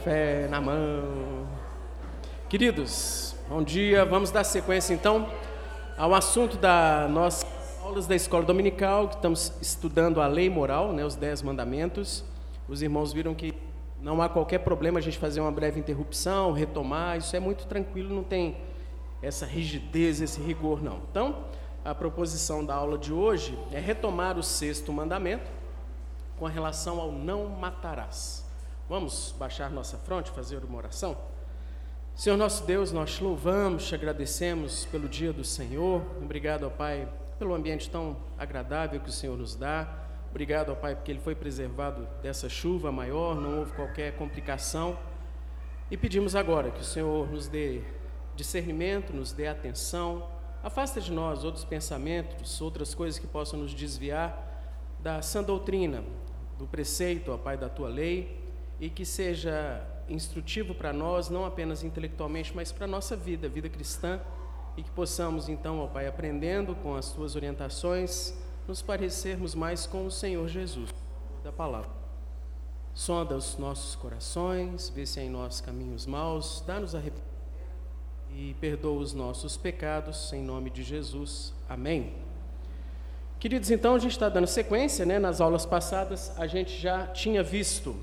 [0.00, 1.46] café na mão.
[2.48, 4.02] Queridos, bom dia.
[4.02, 5.28] Vamos dar sequência então
[5.98, 7.46] ao assunto da nossas
[7.82, 12.24] aulas da escola dominical, que estamos estudando a lei moral, né, os dez mandamentos.
[12.66, 13.52] Os irmãos viram que
[14.00, 18.14] não há qualquer problema a gente fazer uma breve interrupção, retomar, isso é muito tranquilo,
[18.14, 18.56] não tem
[19.20, 21.00] essa rigidez, esse rigor não.
[21.10, 21.44] Então,
[21.84, 25.50] a proposição da aula de hoje é retomar o sexto mandamento
[26.38, 28.48] com relação ao não matarás.
[28.90, 31.16] Vamos baixar nossa fronte, fazer uma oração?
[32.12, 36.02] Senhor nosso Deus, nós te louvamos, te agradecemos pelo dia do Senhor.
[36.20, 37.08] Obrigado, ó Pai,
[37.38, 39.88] pelo ambiente tão agradável que o Senhor nos dá.
[40.28, 44.98] Obrigado, ó Pai, porque ele foi preservado dessa chuva maior, não houve qualquer complicação.
[45.88, 47.82] E pedimos agora que o Senhor nos dê
[48.34, 50.28] discernimento, nos dê atenção,
[50.64, 54.66] afasta de nós outros pensamentos, outras coisas que possam nos desviar
[54.98, 56.02] da sã doutrina,
[56.58, 58.39] do preceito, ó Pai, da tua lei
[58.80, 63.68] e que seja instrutivo para nós, não apenas intelectualmente, mas para a nossa vida, vida
[63.68, 64.18] cristã,
[64.76, 68.34] e que possamos então, ó Pai, aprendendo com as tuas orientações,
[68.66, 70.90] nos parecermos mais com o Senhor Jesus,
[71.44, 71.90] da palavra.
[72.94, 77.30] Sonda os nossos corações, vê se há em nós caminhos maus, dá-nos arrependimento
[78.32, 81.52] e perdoa os nossos pecados, em nome de Jesus.
[81.68, 82.14] Amém.
[83.38, 85.18] Queridos, então a gente está dando sequência, né?
[85.18, 87.96] Nas aulas passadas a gente já tinha visto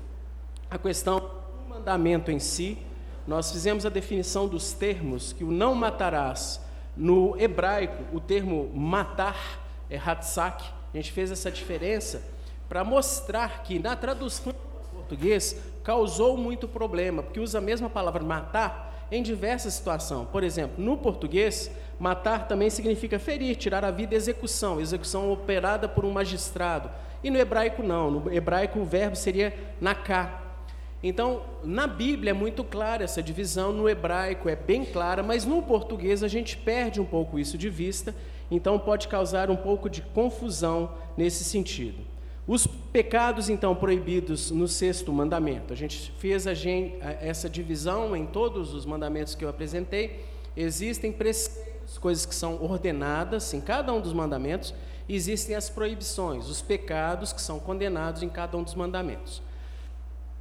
[0.70, 2.78] a questão do mandamento em si.
[3.26, 6.60] Nós fizemos a definição dos termos que o não matarás
[6.96, 10.64] no hebraico, o termo matar é hatsak.
[10.92, 12.22] A gente fez essa diferença
[12.68, 14.54] para mostrar que na tradução
[14.92, 20.28] português causou muito problema, porque usa a mesma palavra matar em diversas situações.
[20.28, 26.04] Por exemplo, no português, Matar também significa ferir, tirar a vida, execução, execução operada por
[26.04, 26.88] um magistrado.
[27.24, 30.42] E no hebraico não, no hebraico o verbo seria naká.
[31.02, 35.62] Então, na Bíblia é muito clara essa divisão, no hebraico é bem clara, mas no
[35.62, 38.14] português a gente perde um pouco isso de vista,
[38.50, 41.98] então pode causar um pouco de confusão nesse sentido.
[42.48, 45.72] Os pecados, então, proibidos no sexto mandamento.
[45.72, 50.24] A gente fez a gente, essa divisão em todos os mandamentos que eu apresentei.
[50.56, 54.74] Existem preceitos coisas que são ordenadas em cada um dos mandamentos,
[55.08, 59.42] existem as proibições, os pecados que são condenados em cada um dos mandamentos.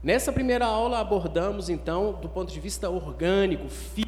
[0.04, 4.08] Nessa primeira aula abordamos então do ponto de vista orgânico, físico,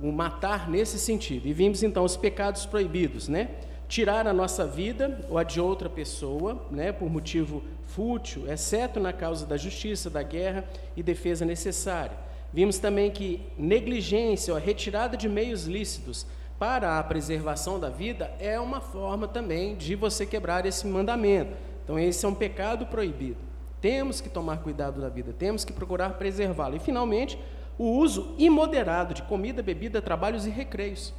[0.00, 1.48] o matar nesse sentido.
[1.48, 3.48] E vimos então os pecados proibidos, né?
[3.88, 9.12] Tirar a nossa vida ou a de outra pessoa, né, por motivo fútil, exceto na
[9.12, 10.64] causa da justiça, da guerra
[10.96, 12.16] e defesa necessária.
[12.52, 16.26] Vimos também que negligência ou a retirada de meios lícitos
[16.58, 21.52] para a preservação da vida é uma forma também de você quebrar esse mandamento.
[21.82, 23.51] Então, esse é um pecado proibido.
[23.82, 26.76] Temos que tomar cuidado da vida, temos que procurar preservá-la.
[26.76, 27.36] E, finalmente,
[27.76, 31.12] o uso imoderado de comida, bebida, trabalhos e recreios.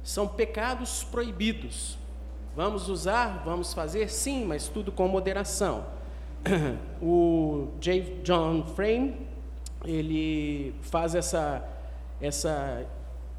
[0.00, 1.98] São pecados proibidos.
[2.54, 5.84] Vamos usar, vamos fazer, sim, mas tudo com moderação.
[7.02, 8.20] O J.
[8.22, 9.16] John Frame,
[9.84, 11.62] ele faz essa,
[12.20, 12.86] essa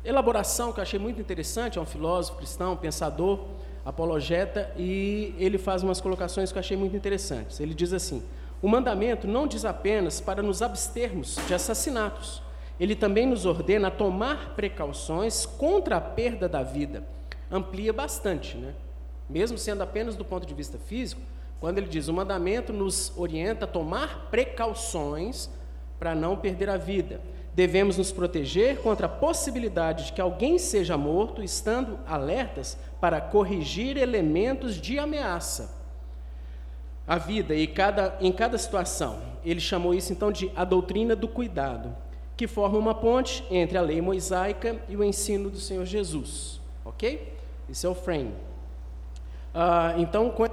[0.03, 3.39] elaboração que eu achei muito interessante, é um filósofo cristão, pensador,
[3.85, 7.59] apologeta, e ele faz umas colocações que eu achei muito interessantes.
[7.59, 8.21] Ele diz assim:
[8.65, 12.41] o mandamento não diz apenas para nos abstermos de assassinatos,
[12.79, 17.03] ele também nos ordena a tomar precauções contra a perda da vida.
[17.51, 18.73] Amplia bastante, né?
[19.29, 21.21] Mesmo sendo apenas do ponto de vista físico,
[21.59, 25.47] quando ele diz o mandamento nos orienta a tomar precauções
[25.99, 27.21] para não perder a vida.
[27.53, 33.95] Devemos nos proteger contra a possibilidade de que alguém seja morto, estando alertas para corrigir
[33.95, 35.84] elementos de ameaça
[37.07, 39.19] à vida e cada, em cada situação.
[39.43, 41.95] Ele chamou isso então de a doutrina do cuidado,
[42.35, 46.59] que forma uma ponte entre a lei mosaica e o ensino do Senhor Jesus.
[46.83, 47.33] Ok?
[47.69, 48.33] Esse é o frame.
[49.53, 50.45] Uh, então, com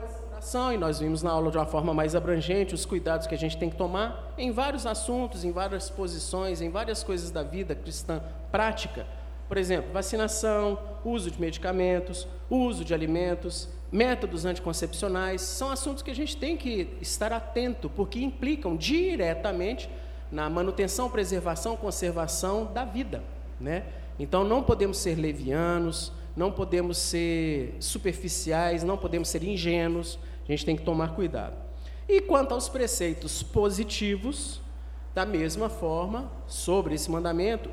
[0.73, 3.57] e nós vimos na aula de uma forma mais abrangente os cuidados que a gente
[3.57, 8.21] tem que tomar em vários assuntos, em várias posições, em várias coisas da vida cristã
[8.51, 9.07] prática.
[9.49, 16.15] Por exemplo, vacinação, uso de medicamentos, uso de alimentos, métodos anticoncepcionais, são assuntos que a
[16.15, 19.89] gente tem que estar atento, porque implicam diretamente
[20.31, 23.23] na manutenção, preservação, conservação da vida.
[23.61, 23.85] Né?
[24.19, 30.65] Então não podemos ser levianos, não podemos ser superficiais, não podemos ser ingênuos, a gente
[30.65, 31.55] tem que tomar cuidado.
[32.09, 34.61] E quanto aos preceitos positivos,
[35.15, 37.71] da mesma forma, sobre esse mandamento,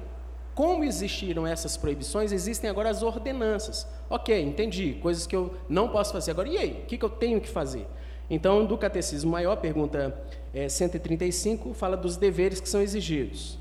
[0.59, 3.87] como existiram essas proibições, existem agora as ordenanças.
[4.09, 6.31] Ok, entendi, coisas que eu não posso fazer.
[6.31, 6.81] Agora, e aí?
[6.83, 7.87] O que, que eu tenho que fazer?
[8.29, 10.21] Então, do Catecismo Maior, pergunta
[10.53, 13.57] é, 135, fala dos deveres que são exigidos.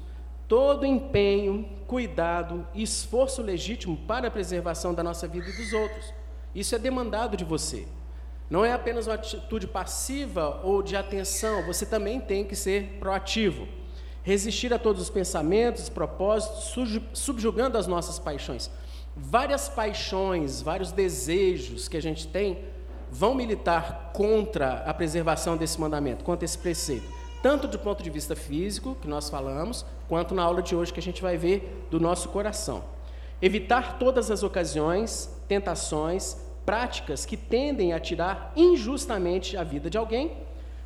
[0.49, 6.13] Todo empenho, cuidado e esforço legítimo para a preservação da nossa vida e dos outros.
[6.53, 7.87] Isso é demandado de você.
[8.51, 13.69] Não é apenas uma atitude passiva ou de atenção, você também tem que ser proativo.
[14.23, 18.71] Resistir a todos os pensamentos, propósitos, subjugando as nossas paixões.
[19.17, 22.59] Várias paixões, vários desejos que a gente tem
[23.11, 27.07] vão militar contra a preservação desse mandamento, contra esse preceito.
[27.43, 31.01] Tanto do ponto de vista físico, que nós falamos, quanto na aula de hoje que
[31.01, 32.85] a gente vai ver do nosso coração.
[33.41, 36.37] Evitar todas as ocasiões, tentações,
[36.67, 40.37] práticas que tendem a tirar injustamente a vida de alguém.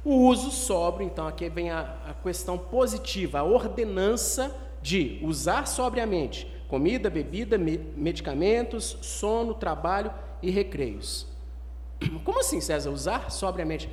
[0.04, 6.50] O uso sóbrio, então aqui vem a, a questão positiva, a ordenança de usar sobriamente
[6.68, 11.26] comida, bebida, me, medicamentos, sono, trabalho e recreios.
[12.24, 12.90] Como assim, César?
[12.90, 13.88] Usar sobriamente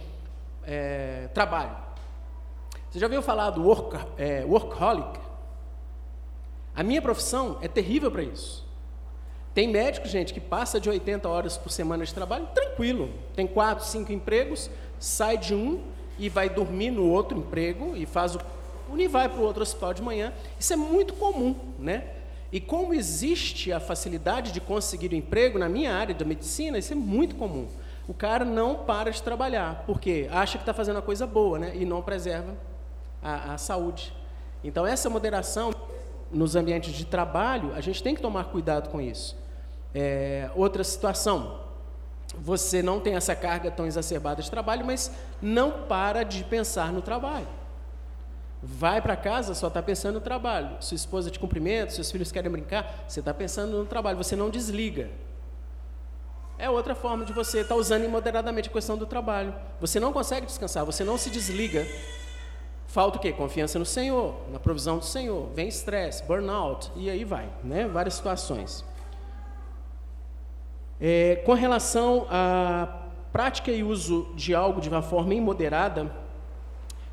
[0.63, 1.75] é, trabalho.
[2.89, 5.19] Você já ouviu falar do work, é, workaholic?
[6.73, 8.65] A minha profissão é terrível para isso.
[9.53, 13.13] Tem médico, gente, que passa de 80 horas por semana de trabalho tranquilo.
[13.35, 15.83] Tem quatro, cinco empregos, sai de um
[16.19, 18.39] e vai dormir no outro emprego e faz o
[18.98, 20.33] e vai para o outro hospital de manhã.
[20.60, 22.06] Isso é muito comum, né?
[22.51, 26.92] E como existe a facilidade de conseguir um emprego na minha área da medicina, isso
[26.94, 27.68] é muito comum.
[28.07, 31.74] O cara não para de trabalhar, porque acha que está fazendo uma coisa boa, né?
[31.75, 32.56] E não preserva
[33.22, 34.12] a, a saúde.
[34.63, 35.72] Então, essa moderação
[36.31, 39.38] nos ambientes de trabalho, a gente tem que tomar cuidado com isso.
[39.94, 41.60] É, outra situação,
[42.39, 47.01] você não tem essa carga tão exacerbada de trabalho, mas não para de pensar no
[47.01, 47.47] trabalho.
[48.62, 50.77] Vai para casa, só está pensando no trabalho.
[50.80, 54.50] Sua esposa te cumprimenta, seus filhos querem brincar, você está pensando no trabalho, você não
[54.50, 55.09] desliga.
[56.57, 59.53] É outra forma de você estar tá usando imoderadamente a questão do trabalho.
[59.80, 61.88] Você não consegue descansar, você não se desliga.
[62.88, 63.31] Falta o quê?
[63.31, 65.47] Confiança no Senhor, na provisão do Senhor.
[65.53, 67.88] Vem estresse, burnout, e aí vai, né?
[67.88, 68.83] Várias situações.
[71.01, 76.12] É, com relação à prática e uso de algo de uma forma imoderada,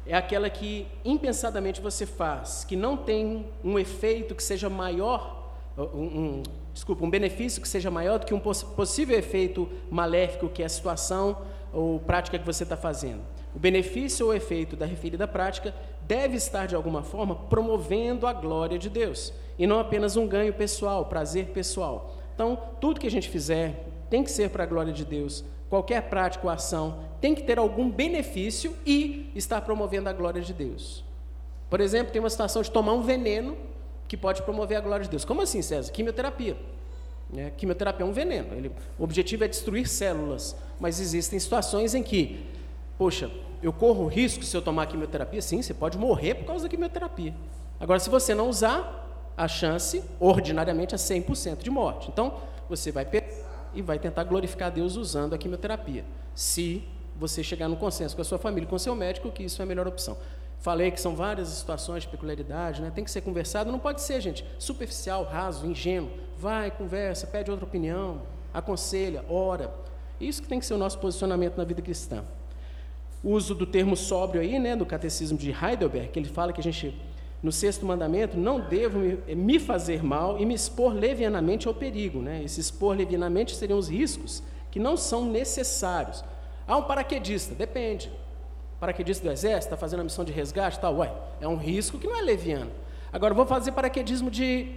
[0.07, 5.83] é aquela que impensadamente você faz, que não tem um efeito que seja maior, um,
[5.83, 6.43] um,
[6.73, 10.67] desculpa, um benefício que seja maior do que um poss possível efeito maléfico que é
[10.67, 11.37] a situação
[11.73, 13.21] ou prática que você está fazendo.
[13.55, 18.79] O benefício ou efeito da referida prática deve estar, de alguma forma, promovendo a glória
[18.79, 22.16] de Deus, e não apenas um ganho pessoal, prazer pessoal.
[22.37, 26.03] Então, tudo que a gente fizer tem que ser para a glória de Deus, qualquer
[26.03, 31.03] prática ou ação tem que ter algum benefício e estar promovendo a glória de Deus.
[31.71, 33.57] Por exemplo, tem uma situação de tomar um veneno
[34.07, 35.25] que pode promover a glória de Deus.
[35.25, 35.91] Como assim, César?
[35.91, 36.59] Quimioterapia.
[37.35, 38.55] É, quimioterapia é um veneno.
[38.55, 42.45] Ele, o objetivo é destruir células, mas existem situações em que,
[42.99, 43.31] poxa,
[43.63, 45.41] eu corro risco se eu tomar quimioterapia?
[45.41, 47.35] Sim, você pode morrer por causa da quimioterapia.
[47.81, 49.06] Agora, se você não usar,
[49.37, 52.09] a chance, ordinariamente, é 100% de morte.
[52.09, 56.05] Então, você vai pensar e vai tentar glorificar Deus usando a quimioterapia.
[56.35, 56.83] Se
[57.19, 59.65] você chegar no consenso com a sua família, com o seu médico, que isso é
[59.65, 60.17] a melhor opção.
[60.59, 62.91] Falei que são várias situações de peculiaridade, né?
[62.95, 66.11] tem que ser conversado, não pode ser, gente, superficial, raso, ingênuo.
[66.39, 68.23] Vai, conversa, pede outra opinião,
[68.53, 69.73] aconselha, ora.
[70.21, 72.25] Isso que tem que ser o nosso posicionamento na vida cristã.
[73.23, 76.61] O uso do termo sóbrio aí, né, do catecismo de Heidelberg, que ele fala que
[76.61, 76.95] a gente
[77.43, 82.21] no sexto mandamento, não devo me fazer mal e me expor levianamente ao perigo.
[82.21, 82.43] Né?
[82.43, 86.25] Esse expor levianamente seriam os riscos que não são necessários.
[86.67, 88.11] Ah, um paraquedista, depende.
[88.81, 92.07] Paraquedista do exército, está fazendo a missão de resgate, tal, ué, é um risco que
[92.07, 92.71] não é leviano.
[93.13, 94.75] Agora, vou fazer paraquedismo de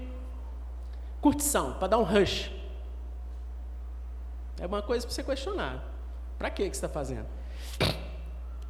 [1.20, 2.52] curtição, para dar um rush.
[4.60, 5.84] É uma coisa para você questionar.
[6.38, 7.26] Para que você está fazendo?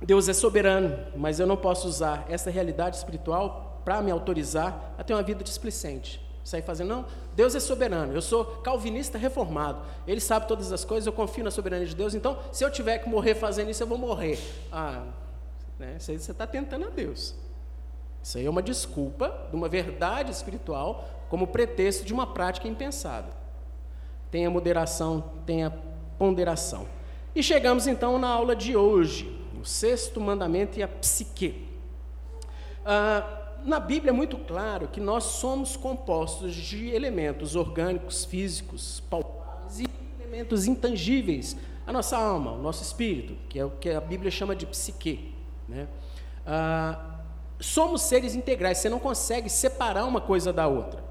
[0.01, 5.03] Deus é soberano, mas eu não posso usar essa realidade espiritual para me autorizar a
[5.03, 6.21] ter uma vida displicente.
[6.43, 7.05] Sair fazendo, não,
[7.35, 11.51] Deus é soberano, eu sou calvinista reformado, Ele sabe todas as coisas, eu confio na
[11.51, 14.39] soberania de Deus, então se eu tiver que morrer fazendo isso, eu vou morrer.
[14.71, 15.03] Ah,
[15.77, 17.35] né, isso aí você está tentando a Deus.
[18.21, 23.29] Isso aí é uma desculpa de uma verdade espiritual como pretexto de uma prática impensada.
[24.31, 25.71] Tenha moderação, tenha
[26.17, 26.87] ponderação.
[27.33, 31.67] E chegamos então na aula de hoje, o sexto mandamento e a psique.
[32.85, 39.79] Ah, na Bíblia é muito claro que nós somos compostos de elementos orgânicos, físicos, palpáveis
[39.79, 39.85] e
[40.19, 41.55] elementos intangíveis.
[41.85, 45.33] A nossa alma, o nosso espírito, que é o que a Bíblia chama de psique.
[45.67, 45.87] Né?
[46.45, 47.19] Ah,
[47.59, 51.03] somos seres integrais, você não consegue separar uma coisa da outra.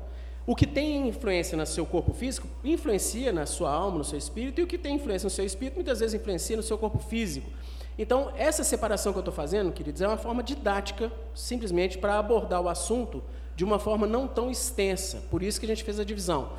[0.47, 4.61] O que tem influência no seu corpo físico influencia na sua alma, no seu espírito,
[4.61, 7.51] e o que tem influência no seu espírito muitas vezes influencia no seu corpo físico.
[7.99, 12.63] Então, essa separação que eu estou fazendo, queridos, é uma forma didática, simplesmente para abordar
[12.63, 13.23] o assunto
[13.57, 15.25] de uma forma não tão extensa.
[15.29, 16.51] Por isso que a gente fez a divisão: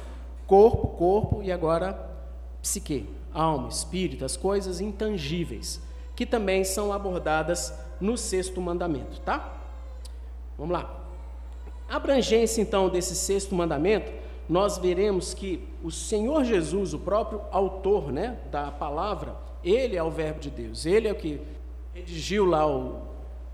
[0.46, 2.10] corpo, corpo e agora
[2.62, 5.82] psique, alma, espírito, as coisas intangíveis,
[6.14, 9.62] que também são abordadas no sexto mandamento, tá?
[10.58, 10.94] Vamos lá.
[11.88, 14.12] A abrangência então desse sexto mandamento,
[14.50, 20.10] nós veremos que o Senhor Jesus, o próprio autor, né, da palavra, ele é o
[20.10, 21.40] verbo de Deus, ele é o que
[21.94, 23.00] redigiu lá o,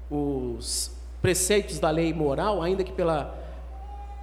[0.09, 3.37] os preceitos da lei moral, ainda que pela,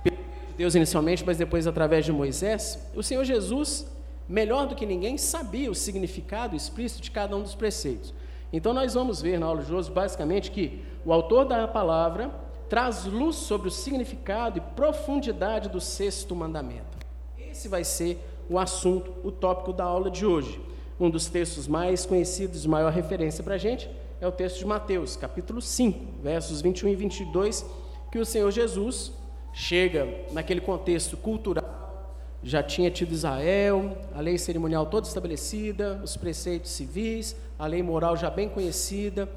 [0.03, 0.17] pela
[0.57, 2.79] Deus inicialmente, mas depois através de Moisés.
[2.95, 3.87] O Senhor Jesus,
[4.27, 8.15] melhor do que ninguém, sabia o significado explícito de cada um dos preceitos.
[8.51, 12.31] Então nós vamos ver na aula de hoje, basicamente, que o autor da palavra
[12.73, 16.97] traz luz sobre o significado e profundidade do sexto mandamento.
[17.39, 20.59] Esse vai ser o assunto, o tópico da aula de hoje.
[20.99, 23.91] Um dos textos mais conhecidos, de maior referência para a gente,
[24.23, 27.67] é o texto de Mateus, capítulo 5, versos 21 e 22,
[28.11, 29.13] que o Senhor Jesus
[29.53, 36.71] chega naquele contexto cultural, já tinha tido Israel, a lei cerimonial toda estabelecida, os preceitos
[36.71, 39.29] civis, a lei moral já bem conhecida,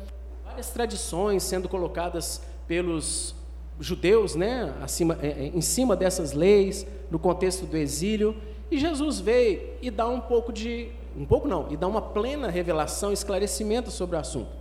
[0.45, 3.35] várias tradições sendo colocadas pelos
[3.79, 8.35] judeus, né, acima, é, é, em cima dessas leis, no contexto do exílio,
[8.71, 12.49] e Jesus veio e dá um pouco de um pouco não, e dá uma plena
[12.49, 14.51] revelação, esclarecimento sobre o assunto.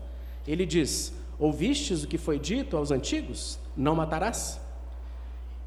[0.46, 3.58] Ele diz: Ouvistes o que foi dito aos antigos?
[3.76, 4.60] Não matarás?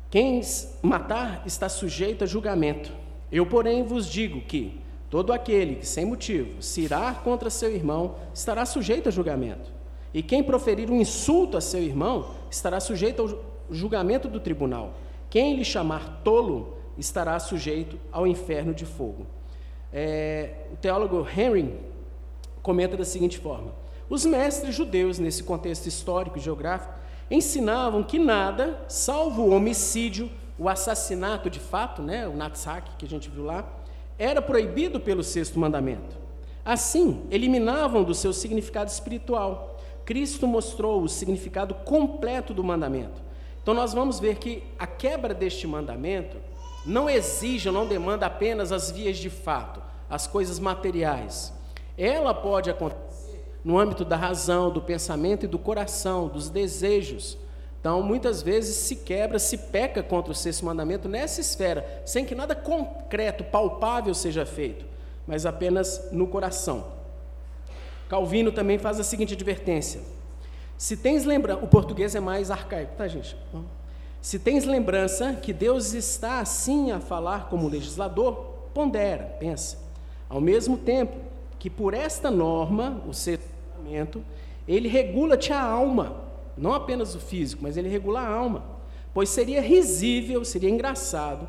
[0.09, 0.41] Quem
[0.81, 2.93] matar está sujeito a julgamento.
[3.29, 4.79] Eu, porém, vos digo que
[5.09, 9.76] todo aquele que, sem motivo, se irá contra seu irmão estará sujeito a julgamento.
[10.13, 14.93] E quem proferir um insulto a seu irmão estará sujeito ao julgamento do tribunal.
[15.29, 19.27] Quem lhe chamar tolo estará sujeito ao inferno de fogo.
[19.91, 21.77] É, o teólogo Henry
[22.61, 23.71] comenta da seguinte forma:
[24.09, 26.93] os mestres judeus, nesse contexto histórico e geográfico,
[27.29, 33.09] ensinavam que nada, salvo o homicídio, o assassinato de fato, né, o Natsak que a
[33.09, 33.67] gente viu lá,
[34.17, 36.17] era proibido pelo sexto mandamento.
[36.65, 39.76] Assim, eliminavam do seu significado espiritual.
[40.07, 43.21] Cristo mostrou o significado completo do mandamento.
[43.61, 46.37] Então, nós vamos ver que a quebra deste mandamento
[46.85, 51.51] não exige não demanda apenas as vias de fato, as coisas materiais.
[51.97, 57.37] Ela pode acontecer no âmbito da razão, do pensamento e do coração, dos desejos.
[57.81, 62.33] Então, muitas vezes se quebra, se peca contra o sexto mandamento nessa esfera, sem que
[62.33, 64.85] nada concreto, palpável seja feito,
[65.27, 66.96] mas apenas no coração.
[68.07, 70.01] Calvino também faz a seguinte advertência:
[70.77, 73.37] se tens lembrança, o português é mais arcaico, tá, gente?
[74.21, 78.35] Se tens lembrança que Deus está assim a falar como legislador,
[78.73, 79.77] pondera, pensa.
[80.29, 81.15] Ao mesmo tempo
[81.57, 83.47] que por esta norma, o sexto
[84.67, 86.17] ele regula-te a alma,
[86.57, 88.63] não apenas o físico, mas ele regula a alma.
[89.13, 91.47] Pois seria risível, seria engraçado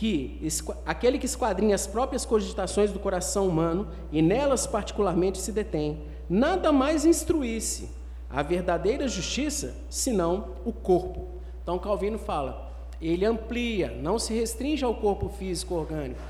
[0.00, 0.40] que
[0.86, 6.72] aquele que esquadrinha as próprias cogitações do coração humano e nelas particularmente se detém, nada
[6.72, 7.90] mais instruísse
[8.30, 14.94] a verdadeira justiça senão o corpo então Calvino fala, ele amplia, não se restringe ao
[14.94, 16.20] corpo físico orgânico.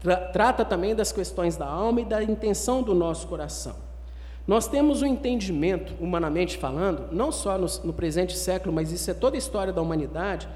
[0.00, 3.74] Tra trata também das questões da alma e da intenção do nosso coração.
[4.46, 9.14] Nós temos um entendimento, humanamente falando, não só no, no presente século, mas isso é
[9.14, 10.48] toda a história da humanidade,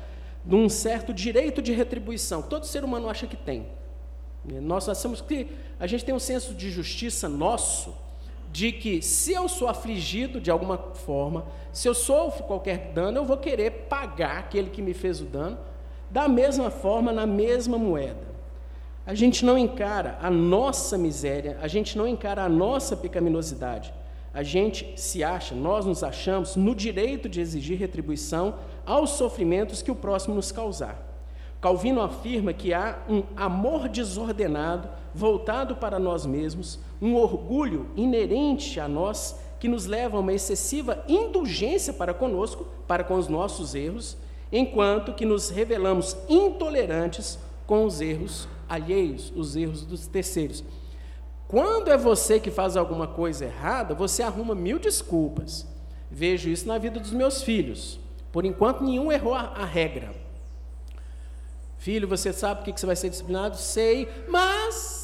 [0.46, 3.66] de um certo direito de retribuição, que todo ser humano acha que tem.
[4.62, 5.48] Nós achamos que
[5.78, 7.92] a gente tem um senso de justiça nosso,
[8.52, 13.24] de que se eu sou afligido de alguma forma, se eu sofro qualquer dano, eu
[13.24, 15.58] vou querer pagar aquele que me fez o dano
[16.08, 18.36] da mesma forma, na mesma moeda.
[19.04, 23.92] A gente não encara a nossa miséria, a gente não encara a nossa pecaminosidade.
[24.32, 29.90] A gente se acha, nós nos achamos no direito de exigir retribuição aos sofrimentos que
[29.90, 31.06] o próximo nos causar.
[31.60, 38.86] Calvino afirma que há um amor desordenado voltado para nós mesmos, um orgulho inerente a
[38.86, 44.16] nós que nos leva a uma excessiva indulgência para conosco, para com os nossos erros,
[44.52, 50.62] enquanto que nos revelamos intolerantes com os erros alheios, os erros dos terceiros.
[51.48, 55.66] Quando é você que faz alguma coisa errada, você arruma mil desculpas.
[56.10, 57.98] Vejo isso na vida dos meus filhos.
[58.32, 60.14] Por enquanto, nenhum errou a, a regra.
[61.78, 63.56] Filho, você sabe por que você vai ser disciplinado?
[63.56, 64.96] Sei, mas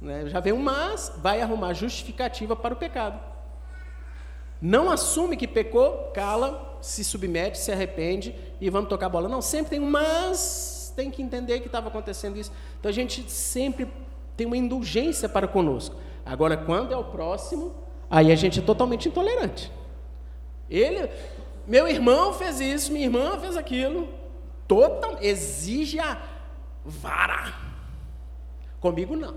[0.00, 0.26] né?
[0.26, 3.18] Já vem um mas, vai arrumar justificativa para o pecado.
[4.60, 9.28] Não assume que pecou, cala, se submete, se arrepende e vamos tocar a bola.
[9.28, 12.52] Não, sempre tem um mas, tem que entender que estava acontecendo isso.
[12.78, 13.90] Então a gente sempre
[14.36, 15.96] tem uma indulgência para conosco.
[16.24, 17.74] Agora, quando é o próximo,
[18.10, 19.70] aí a gente é totalmente intolerante.
[20.68, 21.08] Ele,
[21.66, 24.08] meu irmão fez isso, minha irmã fez aquilo,
[24.68, 26.20] total, exige a
[26.84, 27.54] vara.
[28.80, 29.34] Comigo não.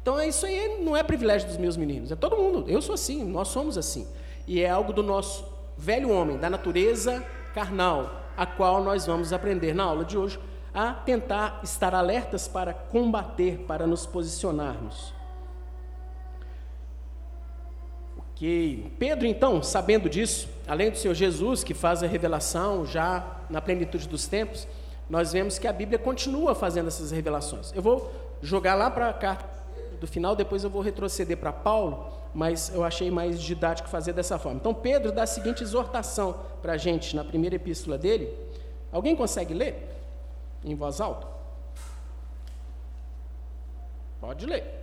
[0.00, 2.64] Então isso aí não é privilégio dos meus meninos, é todo mundo.
[2.68, 4.06] Eu sou assim, nós somos assim.
[4.46, 5.44] E é algo do nosso
[5.76, 10.38] velho homem, da natureza carnal, a qual nós vamos aprender na aula de hoje
[10.74, 15.14] a tentar estar alertas para combater, para nos posicionarmos.
[18.42, 18.92] Ok.
[18.98, 24.08] Pedro, então, sabendo disso, além do Senhor Jesus, que faz a revelação já na plenitude
[24.08, 24.66] dos tempos,
[25.08, 27.72] nós vemos que a Bíblia continua fazendo essas revelações.
[27.72, 29.48] Eu vou jogar lá para a carta
[30.00, 34.36] do final, depois eu vou retroceder para Paulo, mas eu achei mais didático fazer dessa
[34.40, 34.58] forma.
[34.58, 38.36] Então, Pedro dá a seguinte exortação para a gente na primeira epístola dele.
[38.90, 39.88] Alguém consegue ler?
[40.64, 41.28] Em voz alta?
[44.20, 44.81] Pode ler.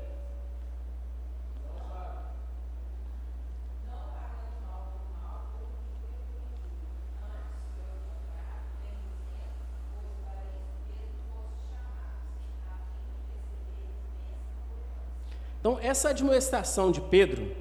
[15.82, 17.56] Essa admoestação de Pedro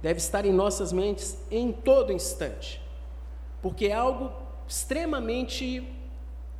[0.00, 2.82] deve estar em nossas mentes em todo instante,
[3.60, 4.32] porque é algo
[4.66, 5.86] extremamente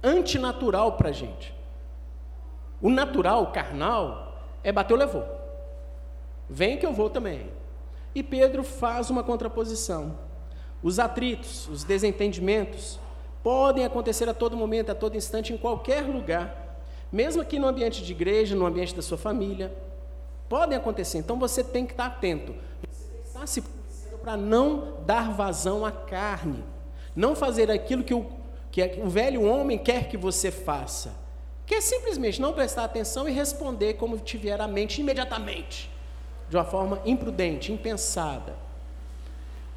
[0.03, 1.55] antinatural para a gente.
[2.81, 5.25] O natural, o carnal, é bater ou levou.
[6.49, 7.51] Vem que eu vou também.
[8.15, 10.17] E Pedro faz uma contraposição.
[10.83, 12.99] Os atritos, os desentendimentos,
[13.43, 18.03] podem acontecer a todo momento, a todo instante, em qualquer lugar, mesmo aqui no ambiente
[18.03, 19.73] de igreja, no ambiente da sua família
[20.53, 21.17] podem acontecer.
[21.17, 22.55] Então você tem que estar atento.
[22.87, 23.63] Você está se
[24.21, 26.63] para não dar vazão à carne,
[27.17, 28.27] não fazer aquilo que o,
[28.71, 31.15] que o velho homem quer que você faça,
[31.65, 35.91] que é simplesmente não prestar atenção e responder como tiver a mente imediatamente,
[36.51, 38.55] de uma forma imprudente, impensada.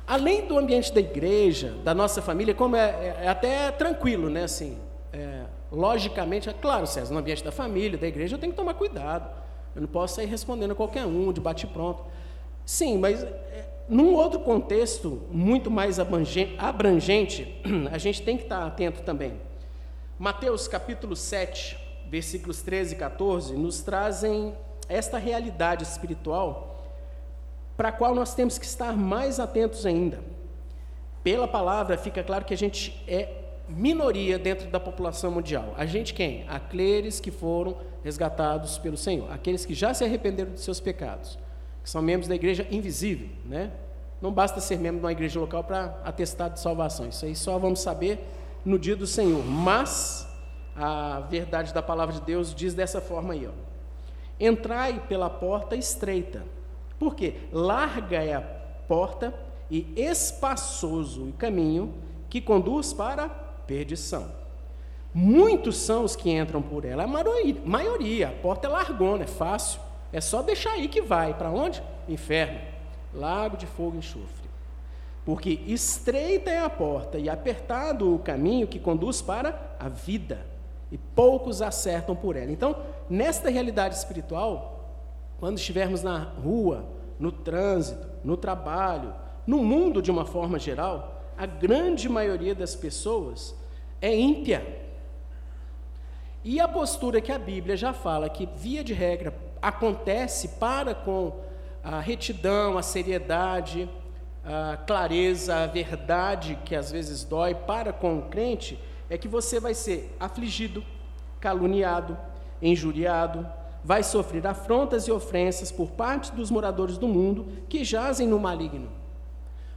[0.05, 4.43] Além do ambiente da igreja, da nossa família, como é, é, é até tranquilo, né?
[4.43, 4.77] Assim,
[5.13, 8.73] é, logicamente, é claro, César, no ambiente da família, da igreja, eu tenho que tomar
[8.73, 9.44] cuidado.
[9.75, 12.03] Eu não posso sair respondendo a qualquer um, de bate-pronto.
[12.65, 17.61] Sim, mas é, num outro contexto muito mais abrangente,
[17.91, 19.33] a gente tem que estar atento também.
[20.17, 21.77] Mateus capítulo 7,
[22.09, 24.55] versículos 13 e 14, nos trazem
[24.87, 26.85] esta realidade espiritual
[27.75, 30.19] para a qual nós temos que estar mais atentos ainda.
[31.23, 35.73] Pela palavra fica claro que a gente é minoria dentro da população mundial.
[35.77, 36.45] A gente quem?
[36.47, 41.39] Aqueles que foram resgatados pelo Senhor, aqueles que já se arrependeram de seus pecados,
[41.83, 43.71] que são membros da igreja invisível, né?
[44.21, 47.07] Não basta ser membro de uma igreja local para atestar de salvação.
[47.07, 48.23] Isso aí só vamos saber
[48.63, 49.43] no dia do Senhor.
[49.43, 50.27] Mas
[50.75, 53.51] a verdade da palavra de Deus diz dessa forma aí, ó.
[54.39, 56.43] Entrai pela porta estreita.
[56.99, 57.35] Por quê?
[57.51, 59.33] Larga é a porta
[59.69, 61.93] e espaçoso o caminho
[62.29, 64.44] que conduz para perdição.
[65.17, 69.79] Muitos são os que entram por ela, a maioria, a porta é largona, é fácil,
[70.11, 71.33] é só deixar aí que vai.
[71.33, 71.81] Para onde?
[72.05, 72.59] Inferno,
[73.13, 74.49] lago de fogo e enxofre.
[75.23, 80.45] Porque estreita é a porta e apertado o caminho que conduz para a vida,
[80.91, 82.51] e poucos acertam por ela.
[82.51, 82.75] Então,
[83.09, 84.99] nesta realidade espiritual,
[85.39, 86.83] quando estivermos na rua,
[87.17, 89.13] no trânsito, no trabalho,
[89.47, 93.55] no mundo de uma forma geral, a grande maioria das pessoas
[94.01, 94.83] é ímpia.
[96.47, 101.41] E a postura que a Bíblia já fala, que via de regra acontece para com
[101.83, 103.89] a retidão, a seriedade,
[104.43, 108.79] a clareza, a verdade que às vezes dói para com o crente,
[109.09, 110.83] é que você vai ser afligido,
[111.39, 112.15] caluniado,
[112.61, 113.47] injuriado,
[113.83, 118.91] vai sofrer afrontas e ofensas por parte dos moradores do mundo que jazem no maligno.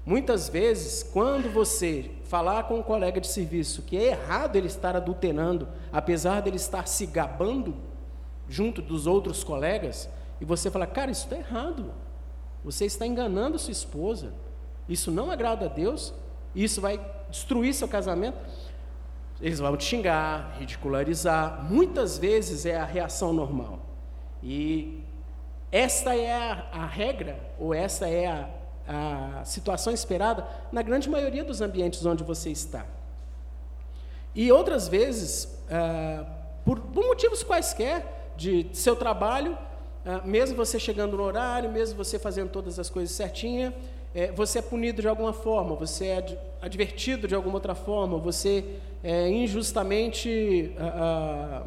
[0.09, 4.97] Muitas vezes, quando você falar com um colega de serviço que é errado ele estar
[4.97, 7.77] adulterando, apesar dele estar se gabando
[8.49, 10.09] junto dos outros colegas,
[10.40, 11.92] e você fala, cara, isso está errado.
[12.64, 14.33] Você está enganando sua esposa.
[14.88, 16.14] Isso não agrada a Deus.
[16.55, 18.38] Isso vai destruir seu casamento.
[19.42, 21.62] Eles vão te xingar, ridicularizar.
[21.71, 23.81] Muitas vezes é a reação normal.
[24.42, 25.03] E
[25.71, 28.49] esta é a, a regra, ou essa é a,
[28.88, 32.87] a situação esperada na grande maioria dos ambientes onde você está.
[34.35, 36.24] E outras vezes, ah,
[36.64, 39.59] por, motivos quaisquer, de, seu trabalho,
[40.07, 43.74] ah, mesmo você chegando no horário, mesmo você fazendo todas as coisas certinha,
[44.14, 48.64] é, você é punido de alguma forma, você é advertido de alguma outra forma, você
[49.05, 51.62] é injustamente ah,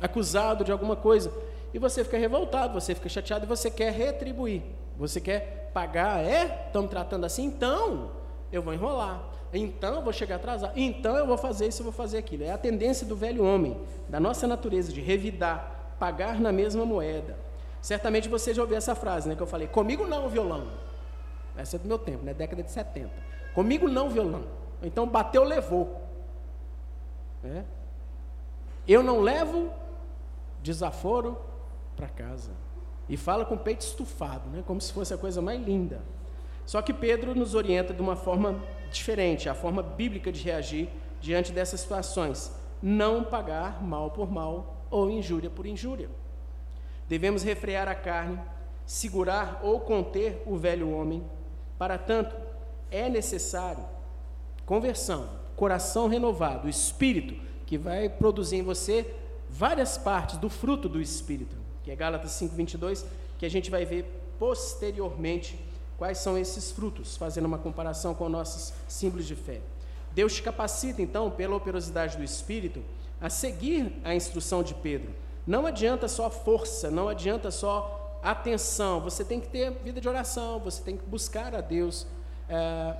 [0.00, 1.32] acusado de alguma coisa.
[1.72, 4.62] e você fica revoltado, você fica chateado e você quer retribuir.
[4.98, 6.70] Você quer pagar, é?
[6.74, 7.44] Me tratando assim?
[7.44, 8.10] Então,
[8.50, 9.22] eu vou enrolar.
[9.52, 10.72] Então, eu vou chegar atrasado.
[10.76, 12.44] Então, eu vou fazer isso, eu vou fazer aquilo.
[12.44, 17.36] É a tendência do velho homem, da nossa natureza, de revidar, pagar na mesma moeda.
[17.80, 19.36] Certamente você já ouviu essa frase, né?
[19.36, 20.66] Que eu falei, comigo não, violão.
[21.56, 22.34] Essa é do meu tempo, né?
[22.34, 23.10] Década de 70.
[23.54, 24.44] Comigo não, violão.
[24.82, 26.02] Então, bateu, levou.
[27.44, 27.64] É?
[28.88, 29.70] Eu não levo
[30.62, 31.38] desaforo
[31.96, 32.50] para casa.
[33.08, 34.62] E fala com o peito estufado, né?
[34.66, 36.00] como se fosse a coisa mais linda.
[36.64, 40.88] Só que Pedro nos orienta de uma forma diferente, a forma bíblica de reagir
[41.20, 42.52] diante dessas situações.
[42.82, 46.10] Não pagar mal por mal ou injúria por injúria.
[47.08, 48.40] Devemos refrear a carne,
[48.84, 51.24] segurar ou conter o velho homem.
[51.78, 52.34] Para tanto,
[52.90, 53.84] é necessário
[54.64, 59.14] conversão, coração renovado, espírito que vai produzir em você
[59.48, 61.56] várias partes do fruto do espírito,
[61.86, 63.06] que é Gálatas 5:22,
[63.38, 64.04] que a gente vai ver
[64.40, 65.56] posteriormente
[65.96, 69.60] quais são esses frutos, fazendo uma comparação com nossos símbolos de fé.
[70.12, 72.82] Deus te capacita então, pela operosidade do espírito,
[73.20, 75.14] a seguir a instrução de Pedro.
[75.46, 80.58] Não adianta só força, não adianta só atenção, você tem que ter vida de oração,
[80.58, 82.04] você tem que buscar a Deus.
[82.48, 82.96] É,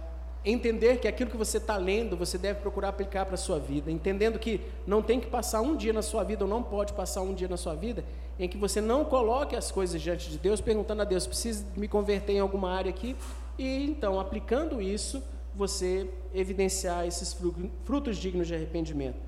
[0.46, 3.90] entender que aquilo que você está lendo, você deve procurar aplicar para a sua vida,
[3.90, 7.22] entendendo que não tem que passar um dia na sua vida, ou não pode passar
[7.22, 8.04] um dia na sua vida,
[8.38, 11.88] em que você não coloque as coisas diante de Deus, perguntando a Deus, preciso me
[11.88, 13.16] converter em alguma área aqui,
[13.58, 17.36] e então, aplicando isso, você evidenciar esses
[17.84, 19.18] frutos dignos de arrependimento.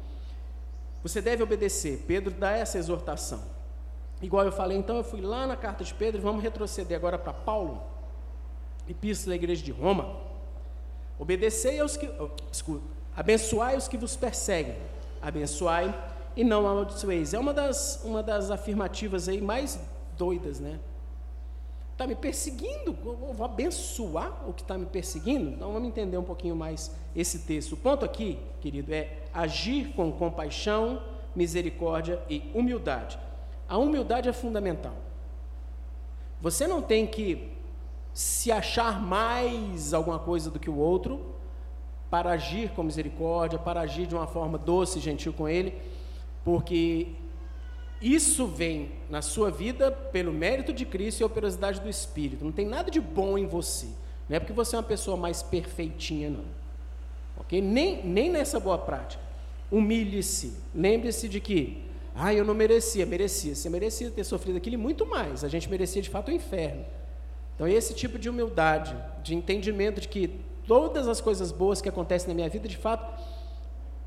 [1.03, 2.05] Você deve obedecer.
[2.07, 3.43] Pedro dá essa exortação.
[4.21, 7.33] Igual eu falei, então eu fui lá na carta de Pedro, vamos retroceder agora para
[7.33, 7.83] Paulo,
[8.89, 10.28] Epístola da Igreja de Roma.
[11.19, 12.07] Obedecei aos que.
[12.21, 14.77] Oh, desculpa, abençoai os que vos perseguem.
[15.21, 15.95] Abençoai
[16.37, 17.35] e não amaldiçoeis.
[17.35, 19.81] É uma das, uma das afirmativas aí mais
[20.17, 20.79] doidas, né?
[21.93, 25.51] Está me perseguindo, eu vou abençoar o que está me perseguindo?
[25.51, 27.73] Então vamos entender um pouquinho mais esse texto.
[27.73, 31.03] O ponto aqui, querido, é agir com compaixão,
[31.35, 33.19] misericórdia e humildade.
[33.69, 34.95] A humildade é fundamental.
[36.41, 37.58] Você não tem que
[38.19, 41.25] se achar mais alguma coisa do que o outro,
[42.11, 45.73] para agir com misericórdia, para agir de uma forma doce e gentil com ele,
[46.45, 47.07] porque
[48.03, 52.45] isso vem na sua vida pelo mérito de Cristo e a operosidade do Espírito.
[52.45, 53.87] Não tem nada de bom em você.
[54.29, 56.45] Não é porque você é uma pessoa mais perfeitinha, não.
[57.37, 57.63] Ok?
[57.63, 59.23] Nem, nem nessa boa prática.
[59.71, 60.55] Humilhe-se.
[60.75, 61.85] Lembre-se de que,
[62.17, 63.55] ah, eu não merecia, merecia.
[63.55, 65.45] Você merecia ter sofrido aquilo e muito mais.
[65.45, 66.85] A gente merecia de fato o inferno.
[67.59, 70.29] Então, esse tipo de humildade, de entendimento de que
[70.65, 73.21] todas as coisas boas que acontecem na minha vida, de fato,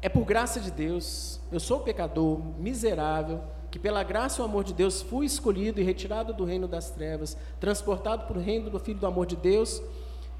[0.01, 1.37] é por graça de Deus.
[1.51, 5.83] Eu sou pecador, miserável, que pela graça e o amor de Deus fui escolhido e
[5.83, 9.83] retirado do reino das trevas, transportado para o reino do Filho do amor de Deus,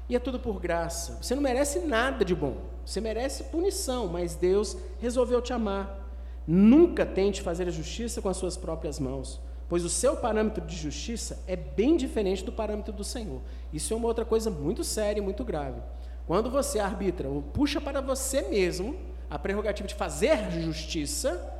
[0.08, 1.18] e é tudo por graça.
[1.20, 6.00] Você não merece nada de bom, você merece punição, mas Deus resolveu te amar.
[6.46, 9.38] Nunca tente fazer a justiça com as suas próprias mãos
[9.72, 13.40] pois o seu parâmetro de justiça é bem diferente do parâmetro do Senhor.
[13.72, 15.80] Isso é uma outra coisa muito séria e muito grave.
[16.26, 18.94] Quando você arbitra ou puxa para você mesmo
[19.30, 21.50] a prerrogativa de fazer justiça,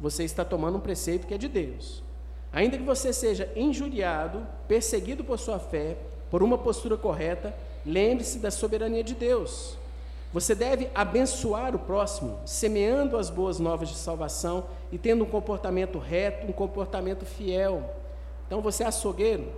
[0.00, 2.02] você está tomando um preceito que é de Deus.
[2.52, 5.96] Ainda que você seja injuriado, perseguido por sua fé,
[6.32, 7.54] por uma postura correta,
[7.86, 9.78] lembre-se da soberania de Deus.
[10.32, 14.64] Você deve abençoar o próximo, semeando as boas novas de salvação
[14.94, 17.82] e tendo um comportamento reto, um comportamento fiel.
[18.46, 19.50] Então, você é açougueiro,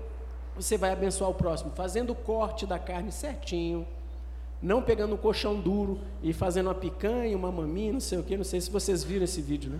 [0.54, 3.86] você vai abençoar o próximo, fazendo o corte da carne certinho,
[4.62, 8.34] não pegando um colchão duro e fazendo uma picanha, uma maminha, não sei o que,
[8.34, 9.78] não sei se vocês viram esse vídeo, né?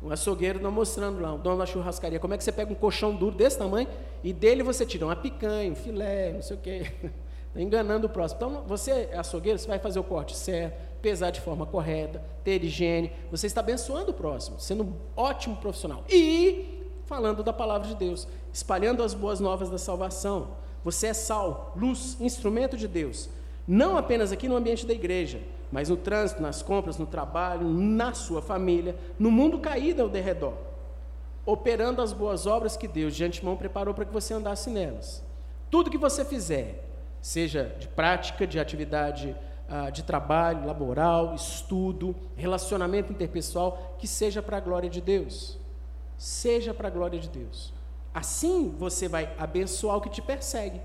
[0.00, 2.74] O açougueiro está mostrando lá, o dono da churrascaria, como é que você pega um
[2.74, 3.88] colchão duro desse tamanho
[4.24, 6.90] e dele você tira uma picanha, um filé, não sei o que.
[7.54, 8.38] enganando o próximo.
[8.38, 12.64] Então, você é açougueiro, você vai fazer o corte certo, pesar de forma correta, ter
[12.64, 16.04] higiene, você está abençoando o próximo, sendo um ótimo profissional.
[16.08, 20.48] E falando da palavra de Deus, espalhando as boas novas da salvação.
[20.84, 23.28] Você é sal, luz, instrumento de Deus.
[23.66, 28.14] Não apenas aqui no ambiente da igreja, mas no trânsito, nas compras, no trabalho, na
[28.14, 30.54] sua família, no mundo caído ao derredor.
[31.44, 35.24] Operando as boas obras que Deus de antemão preparou para que você andasse nelas.
[35.70, 36.84] Tudo que você fizer,
[37.20, 39.34] seja de prática, de atividade
[39.68, 45.58] uh, de trabalho, laboral, estudo, relacionamento interpessoal, que seja para a glória de Deus.
[46.16, 47.72] Seja para a glória de Deus.
[48.14, 50.80] Assim você vai abençoar o que te persegue.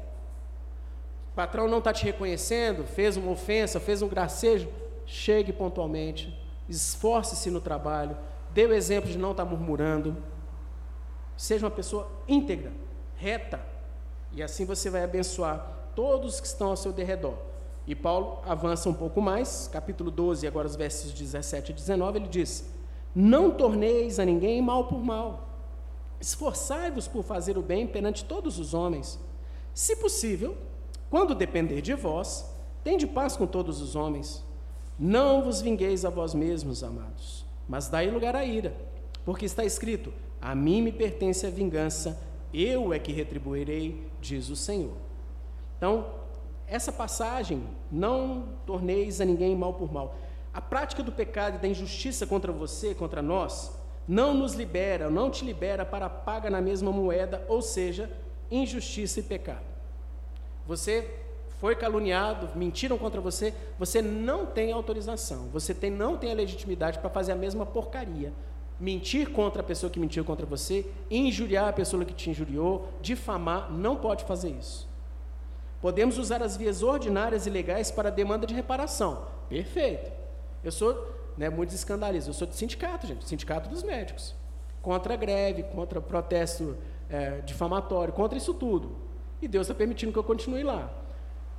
[1.31, 4.69] O patrão não está te reconhecendo, fez uma ofensa, fez um gracejo,
[5.05, 8.17] chegue pontualmente, esforce-se no trabalho,
[8.53, 10.17] dê o exemplo de não estar tá murmurando.
[11.37, 12.73] Seja uma pessoa íntegra,
[13.15, 13.61] reta,
[14.33, 17.50] e assim você vai abençoar todos que estão ao seu derredor.
[17.87, 22.27] E Paulo avança um pouco mais, capítulo 12, agora os versos 17 e 19, ele
[22.27, 22.71] diz:
[23.15, 25.49] Não torneis a ninguém mal por mal,
[26.19, 29.19] esforçai-vos por fazer o bem perante todos os homens.
[29.73, 30.55] Se possível,
[31.09, 32.45] quando depender de vós,
[32.83, 34.43] tende paz com todos os homens.
[34.99, 38.75] Não vos vingueis a vós mesmos, amados, mas dai lugar à ira,
[39.25, 42.21] porque está escrito: A mim me pertence a vingança,
[42.53, 44.93] eu é que retribuirei, diz o Senhor.
[45.77, 46.20] Então,
[46.71, 50.15] essa passagem, não torneis a ninguém mal por mal.
[50.53, 55.29] A prática do pecado e da injustiça contra você, contra nós, não nos libera, não
[55.29, 58.09] te libera para paga na mesma moeda, ou seja,
[58.49, 59.65] injustiça e pecado.
[60.65, 61.13] Você
[61.59, 66.99] foi caluniado, mentiram contra você, você não tem autorização, você tem, não tem a legitimidade
[66.99, 68.31] para fazer a mesma porcaria.
[68.79, 73.69] Mentir contra a pessoa que mentiu contra você, injuriar a pessoa que te injuriou, difamar,
[73.69, 74.90] não pode fazer isso.
[75.81, 79.25] Podemos usar as vias ordinárias e legais para demanda de reparação.
[79.49, 80.11] Perfeito.
[80.63, 84.35] Eu sou, né, muito escandalizo, eu sou de sindicato, gente, sindicato dos médicos.
[84.81, 86.77] Contra a greve, contra protesto
[87.09, 88.95] é, difamatório, contra isso tudo.
[89.41, 91.01] E Deus está permitindo que eu continue lá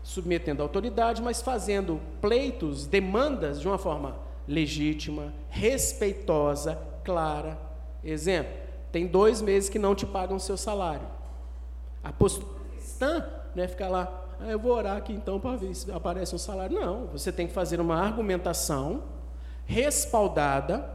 [0.02, 7.58] submetendo a autoridade, mas fazendo pleitos, demandas de uma forma legítima, respeitosa, clara.
[8.02, 8.52] Exemplo:
[8.90, 11.06] tem dois meses que não te pagam o seu salário.
[12.02, 13.24] A postura cristã
[13.54, 16.38] não é ficar lá, ah, eu vou orar aqui então para ver se aparece um
[16.38, 16.78] salário.
[16.78, 19.04] Não, você tem que fazer uma argumentação
[19.64, 20.88] respaldada,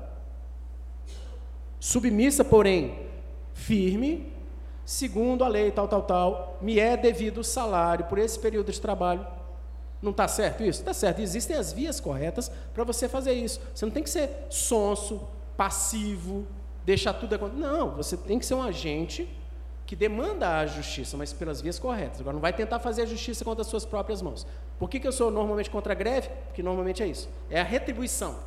[1.79, 3.07] submissa, porém
[3.53, 4.31] firme,
[4.85, 8.79] segundo a lei, tal, tal, tal, me é devido o salário por esse período de
[8.79, 9.25] trabalho.
[10.01, 10.79] Não está certo isso?
[10.79, 11.21] Está certo.
[11.21, 13.59] Existem as vias corretas para você fazer isso.
[13.73, 16.45] Você não tem que ser sonso, passivo,
[16.85, 17.61] deixar tudo acontecer.
[17.61, 19.27] Não, você tem que ser um agente
[19.87, 22.19] que demanda a justiça, mas pelas vias corretas.
[22.19, 24.45] Agora, não vai tentar fazer a justiça contra as suas próprias mãos.
[24.77, 26.27] Por que, que eu sou normalmente contra a greve?
[26.47, 27.29] Porque normalmente é isso.
[27.49, 28.37] É a retribuição.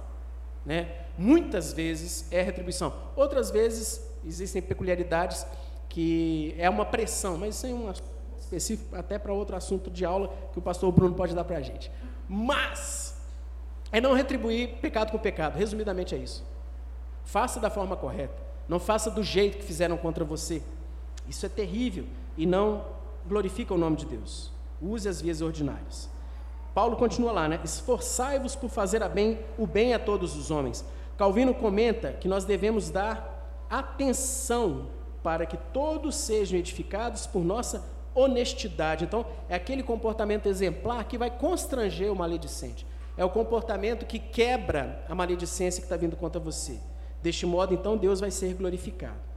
[0.66, 0.92] Né?
[1.16, 2.92] Muitas vezes é retribuição.
[3.16, 5.46] Outras vezes existem peculiaridades
[5.88, 7.90] que é uma pressão, mas isso é um
[8.38, 11.62] específico até para outro assunto de aula que o pastor Bruno pode dar para a
[11.62, 11.90] gente.
[12.28, 13.18] Mas
[13.90, 16.44] é não retribuir pecado com pecado, resumidamente é isso.
[17.24, 18.36] Faça da forma correta,
[18.68, 20.62] não faça do jeito que fizeram contra você.
[21.30, 22.84] Isso é terrível e não
[23.24, 24.50] glorifica o nome de Deus.
[24.82, 26.10] Use as vias ordinárias.
[26.74, 27.60] Paulo continua lá, né?
[27.62, 30.84] Esforçai-vos por fazer a bem, o bem a todos os homens.
[31.16, 34.88] Calvino comenta que nós devemos dar atenção
[35.22, 39.04] para que todos sejam edificados por nossa honestidade.
[39.04, 42.84] Então, é aquele comportamento exemplar que vai constranger o maledicente.
[43.16, 46.80] É o comportamento que quebra a maledicência que está vindo contra você.
[47.22, 49.29] Deste modo, então, Deus vai ser glorificado.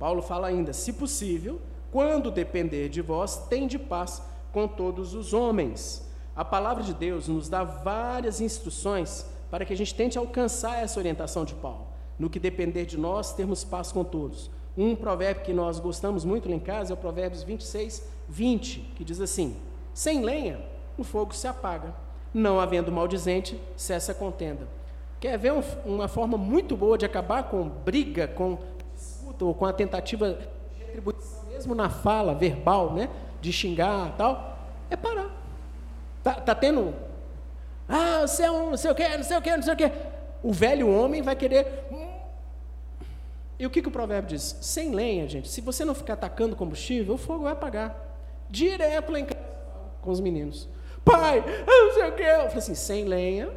[0.00, 1.60] Paulo fala ainda: se possível,
[1.92, 6.08] quando depender de vós, tem de paz com todos os homens.
[6.34, 10.98] A palavra de Deus nos dá várias instruções para que a gente tente alcançar essa
[10.98, 11.86] orientação de Paulo.
[12.18, 14.50] No que depender de nós, termos paz com todos.
[14.76, 19.04] Um provérbio que nós gostamos muito lá em casa é o Provérbios 26, 20, que
[19.04, 19.56] diz assim:
[19.92, 20.64] Sem lenha,
[20.96, 21.94] o fogo se apaga,
[22.32, 24.66] não havendo maldizente, cessa a contenda.
[25.18, 28.58] Quer ver um, uma forma muito boa de acabar com briga, com
[29.46, 30.38] ou com a tentativa
[30.76, 33.08] de retribuição, mesmo na fala verbal, né,
[33.40, 34.58] de xingar tal?
[34.88, 35.30] É parar.
[36.22, 36.94] Tá, tá tendo.
[37.88, 39.76] Ah, você é um não sei o quê, não sei o quê, não sei o
[39.76, 39.92] quê.
[40.42, 41.86] O velho homem vai querer
[43.60, 44.56] e o que, que o provérbio diz?
[44.62, 45.46] Sem lenha, gente.
[45.46, 47.94] Se você não ficar atacando combustível, o fogo vai apagar.
[48.48, 49.38] Direto lá em casa
[50.00, 50.66] com os meninos.
[51.04, 52.22] Pai, não sei o quê.
[52.22, 53.50] Eu falei assim, sem lenha.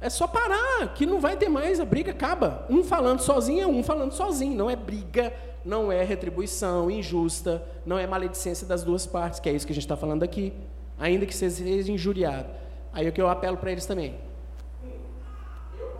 [0.00, 2.66] É só parar, que não vai ter mais, a briga acaba.
[2.68, 4.56] Um falando sozinho é um falando sozinho.
[4.56, 5.32] Não é briga,
[5.64, 9.74] não é retribuição injusta, não é maledicência das duas partes, que é isso que a
[9.74, 10.52] gente está falando aqui.
[10.98, 12.48] Ainda que seja injuriado.
[12.92, 14.14] Aí é o que eu apelo para eles também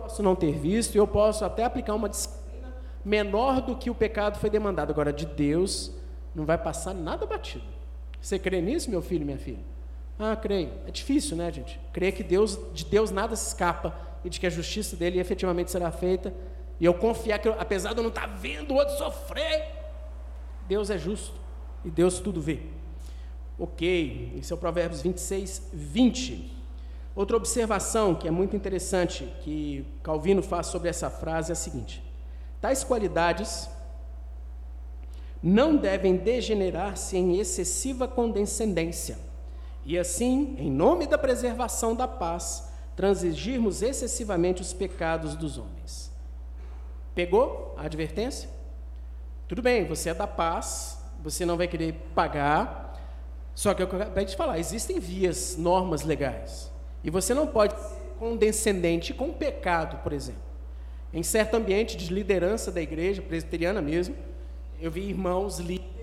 [0.05, 4.37] posso não ter visto, eu posso até aplicar uma disciplina menor do que o pecado
[4.37, 4.91] foi demandado.
[4.91, 5.91] Agora, de Deus,
[6.33, 7.65] não vai passar nada batido.
[8.21, 9.59] Você crê nisso, meu filho, minha filha?
[10.17, 10.71] Ah, creio.
[10.87, 11.79] É difícil, né, gente?
[11.91, 15.71] Crer que Deus, de Deus nada se escapa e de que a justiça dele efetivamente
[15.71, 16.33] será feita.
[16.79, 19.67] E eu confiar que, apesar de eu não estar vendo o outro sofrer,
[20.67, 21.39] Deus é justo
[21.83, 22.59] e Deus tudo vê.
[23.57, 26.53] Ok, esse é o Provérbios 26, 20.
[27.15, 32.03] Outra observação que é muito interessante que Calvino faz sobre essa frase é a seguinte:
[32.59, 33.69] tais qualidades
[35.41, 39.17] não devem degenerar-se em excessiva condescendência,
[39.85, 46.11] e assim, em nome da preservação da paz, transigirmos excessivamente os pecados dos homens.
[47.13, 48.49] Pegou a advertência?
[49.47, 52.99] Tudo bem, você é da paz, você não vai querer pagar,
[53.53, 56.71] só que é eu acabei de falar, existem vias, normas legais.
[57.03, 60.41] E você não pode ser condescendente com o pecado, por exemplo.
[61.13, 64.15] Em certo ambiente de liderança da igreja, presbiteriana mesmo,
[64.81, 65.94] eu vi irmãos líderes,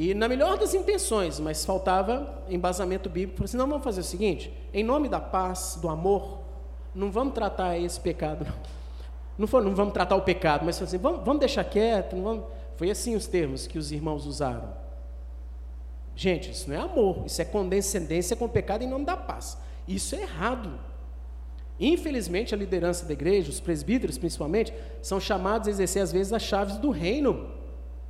[0.00, 4.04] e na melhor das intenções, mas faltava embasamento bíblico, falei assim, não, vamos fazer o
[4.04, 6.38] seguinte, em nome da paz, do amor,
[6.94, 8.46] não vamos tratar esse pecado,
[9.36, 9.48] não.
[9.48, 12.14] Foi, não vamos tratar o pecado, mas assim, vamos, vamos deixar quieto.
[12.14, 12.44] Vamos...
[12.76, 14.72] Foi assim os termos que os irmãos usaram.
[16.14, 19.58] Gente, isso não é amor, isso é condescendência com o pecado em nome da paz.
[19.88, 20.78] Isso é errado.
[21.80, 26.42] Infelizmente, a liderança da igreja, os presbíteros principalmente, são chamados a exercer às vezes as
[26.42, 27.50] chaves do reino,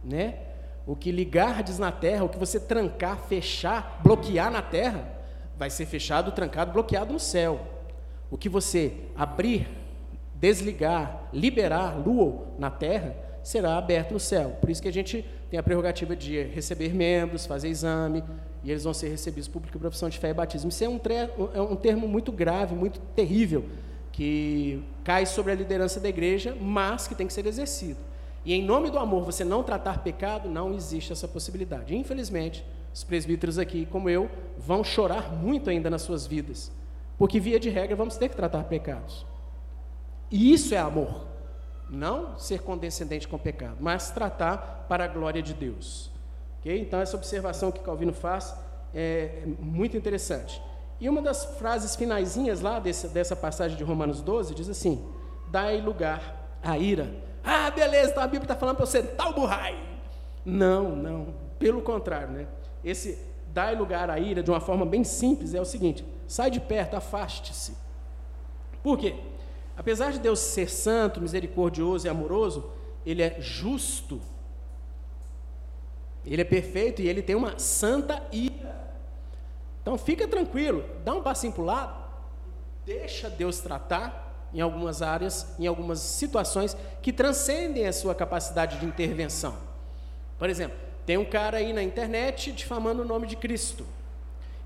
[0.04, 0.47] né?
[0.88, 5.06] O que ligardes na terra, o que você trancar, fechar, bloquear na terra,
[5.54, 7.60] vai ser fechado, trancado, bloqueado no céu.
[8.30, 9.68] O que você abrir
[10.34, 14.56] desligar, liberar lua na terra, será aberto no céu.
[14.62, 18.24] Por isso que a gente tem a prerrogativa de receber membros, fazer exame,
[18.64, 20.70] e eles vão ser recebidos público profissão de fé e batismo.
[20.70, 20.98] Isso é um,
[21.52, 23.66] é um termo muito grave, muito terrível,
[24.10, 28.07] que cai sobre a liderança da igreja, mas que tem que ser exercido.
[28.48, 31.94] E em nome do amor, você não tratar pecado, não existe essa possibilidade.
[31.94, 36.72] Infelizmente, os presbíteros aqui, como eu, vão chorar muito ainda nas suas vidas,
[37.18, 39.26] porque via de regra vamos ter que tratar pecados.
[40.30, 41.26] E isso é amor.
[41.90, 46.10] Não ser condescendente com o pecado, mas tratar para a glória de Deus.
[46.60, 46.80] Okay?
[46.80, 48.56] Então, essa observação que Calvino faz
[48.94, 50.58] é muito interessante.
[50.98, 55.06] E uma das frases finaisinhas lá desse, dessa passagem de Romanos 12 diz assim:
[55.50, 57.27] Dai lugar à ira.
[57.50, 59.74] Ah, beleza, então a Bíblia está falando para eu sentar burrai.
[60.44, 61.34] Não, não.
[61.58, 62.46] Pelo contrário, né?
[62.84, 63.18] Esse
[63.54, 66.94] dai lugar à ira, de uma forma bem simples, é o seguinte: sai de perto,
[66.94, 67.74] afaste-se.
[68.82, 69.16] Por quê?
[69.78, 72.70] Apesar de Deus ser santo, misericordioso e amoroso,
[73.06, 74.20] ele é justo.
[76.26, 78.76] Ele é perfeito e ele tem uma santa ira.
[79.80, 81.96] Então fica tranquilo, dá um passinho para o lado,
[82.84, 88.86] deixa Deus tratar em algumas áreas, em algumas situações que transcendem a sua capacidade de
[88.86, 89.54] intervenção.
[90.38, 93.84] Por exemplo, tem um cara aí na internet difamando o nome de Cristo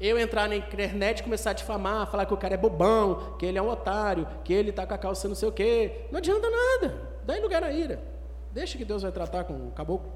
[0.02, 3.46] eu entrar na internet e começar a difamar, falar que o cara é bobão, que
[3.46, 6.18] ele é um otário, que ele está com a calça não sei o quê, não
[6.18, 6.98] adianta nada.
[7.24, 8.02] Dá lugar à ira.
[8.50, 10.12] Deixa que Deus vai tratar com o caboclo.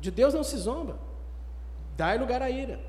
[0.00, 0.96] De Deus não se zomba.
[1.94, 2.80] Dá lugar à ira.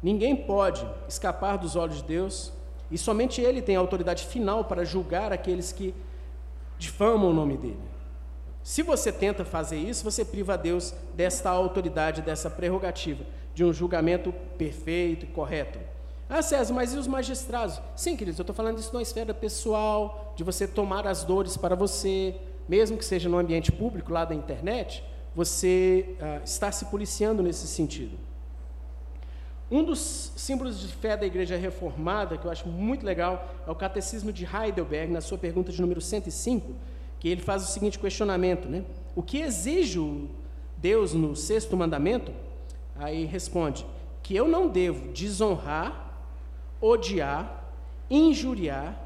[0.00, 2.52] Ninguém pode escapar dos olhos de Deus,
[2.92, 5.94] e somente Ele tem a autoridade final para julgar aqueles que
[6.78, 7.80] difamam o nome dele.
[8.62, 13.24] Se você tenta fazer isso, você priva a Deus desta autoridade, dessa prerrogativa
[13.54, 15.78] de um julgamento perfeito e correto.
[16.28, 17.80] Ah, César, mas e os magistrados?
[17.94, 21.74] Sim, queridos, eu estou falando isso numa esfera pessoal, de você tomar as dores para
[21.74, 22.34] você,
[22.68, 27.66] mesmo que seja no ambiente público, lá da internet, você ah, está se policiando nesse
[27.66, 28.16] sentido.
[29.72, 33.74] Um dos símbolos de fé da Igreja Reformada, que eu acho muito legal, é o
[33.74, 36.72] Catecismo de Heidelberg, na sua pergunta de número 105,
[37.18, 38.84] que ele faz o seguinte questionamento, né?
[39.16, 40.28] O que exige
[40.76, 42.30] Deus no sexto mandamento
[42.96, 43.84] Aí responde:
[44.22, 46.14] que eu não devo desonrar,
[46.80, 47.64] odiar,
[48.10, 48.96] injuriar,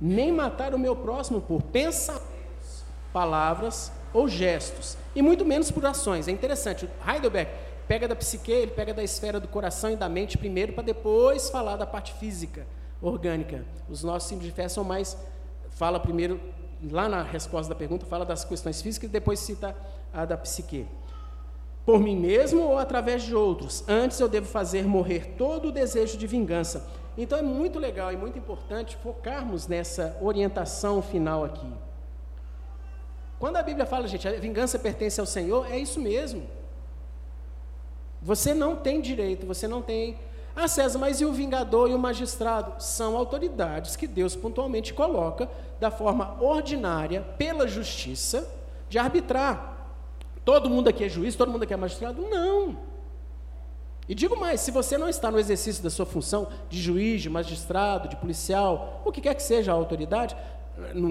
[0.00, 6.28] nem matar o meu próximo por pensamentos, palavras ou gestos, e muito menos por ações.
[6.28, 7.50] É interessante, Heidelberg
[7.86, 11.50] pega da psique, ele pega da esfera do coração e da mente primeiro, para depois
[11.50, 12.66] falar da parte física,
[13.00, 13.64] orgânica.
[13.88, 15.16] Os nossos símbolos de fé são mais.
[15.70, 16.40] Fala primeiro,
[16.90, 19.76] lá na resposta da pergunta, fala das questões físicas e depois cita
[20.12, 20.86] a da psique
[21.84, 23.84] por mim mesmo ou através de outros.
[23.88, 26.88] Antes eu devo fazer morrer todo o desejo de vingança.
[27.16, 31.70] Então é muito legal e muito importante focarmos nessa orientação final aqui.
[33.38, 36.42] Quando a Bíblia fala, gente, a vingança pertence ao Senhor, é isso mesmo.
[38.24, 40.16] Você não tem direito, você não tem.
[40.56, 42.82] Ah, César, mas e o vingador e o magistrado?
[42.82, 45.48] São autoridades que Deus pontualmente coloca
[45.78, 48.50] da forma ordinária, pela justiça,
[48.88, 49.90] de arbitrar.
[50.42, 52.22] Todo mundo aqui é juiz, todo mundo aqui é magistrado?
[52.22, 52.78] Não.
[54.08, 57.28] E digo mais: se você não está no exercício da sua função de juiz, de
[57.28, 60.34] magistrado, de policial, o que quer que seja a autoridade,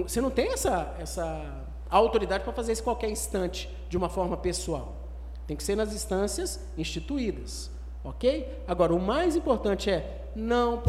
[0.03, 5.02] você não tem essa, essa autoridade para fazer isso qualquer instante, de uma forma pessoal.
[5.47, 7.69] Tem que ser nas instâncias instituídas.
[8.03, 8.63] Ok?
[8.67, 10.83] Agora, o mais importante é não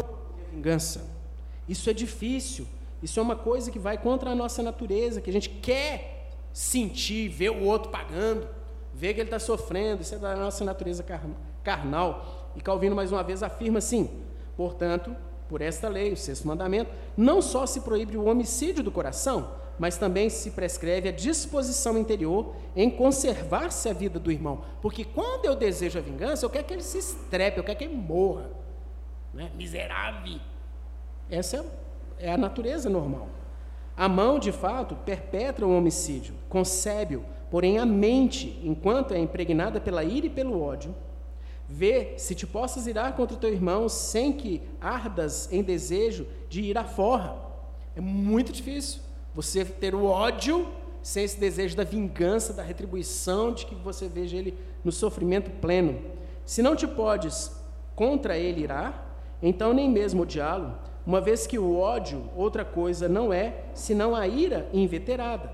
[0.51, 1.05] vingança.
[1.67, 2.67] Isso é difícil.
[3.01, 7.27] Isso é uma coisa que vai contra a nossa natureza, que a gente quer sentir,
[7.27, 8.47] ver o outro pagando,
[8.93, 11.05] ver que ele está sofrendo, isso é da nossa natureza
[11.63, 12.51] carnal.
[12.55, 14.09] E Calvino, mais uma vez, afirma assim:
[14.55, 15.15] portanto,
[15.49, 19.97] por esta lei, o sexto mandamento, não só se proíbe o homicídio do coração, mas
[19.97, 24.63] também se prescreve a disposição interior em conservar-se a vida do irmão.
[24.81, 27.83] Porque quando eu desejo a vingança, eu quero que ele se estrepe, eu quero que
[27.83, 28.49] ele morra.
[29.33, 29.51] Né?
[29.55, 30.39] Miserável.
[31.29, 31.65] Essa
[32.19, 33.27] é a natureza normal.
[33.97, 40.03] A mão, de fato, perpetra o homicídio, concebe-o, porém a mente, enquanto é impregnada pela
[40.03, 40.93] ira e pelo ódio,
[41.67, 46.61] vê se te possas irar contra o teu irmão sem que ardas em desejo de
[46.61, 47.37] ir à forra.
[47.95, 49.01] É muito difícil
[49.35, 50.67] você ter o ódio
[51.03, 55.99] sem esse desejo da vingança, da retribuição, de que você veja ele no sofrimento pleno.
[56.45, 57.51] Se não te podes
[57.95, 59.05] contra ele irar,
[59.41, 60.73] então nem mesmo odiá-lo,
[61.05, 65.51] uma vez que o ódio, outra coisa não é, senão a ira inveterada.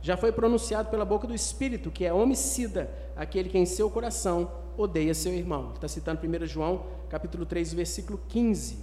[0.00, 4.50] Já foi pronunciado pela boca do Espírito, que é homicida, aquele que em seu coração
[4.76, 5.72] odeia seu irmão.
[5.74, 8.78] Está citando 1 João, capítulo 3, versículo 15.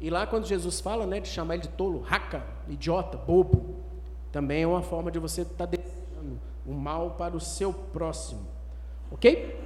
[0.00, 3.87] E lá quando Jesus fala, né, de chamar ele de tolo, raca, idiota, bobo,
[4.38, 8.46] também é uma forma de você estar tá desejando o mal para o seu próximo.
[9.10, 9.58] Ok?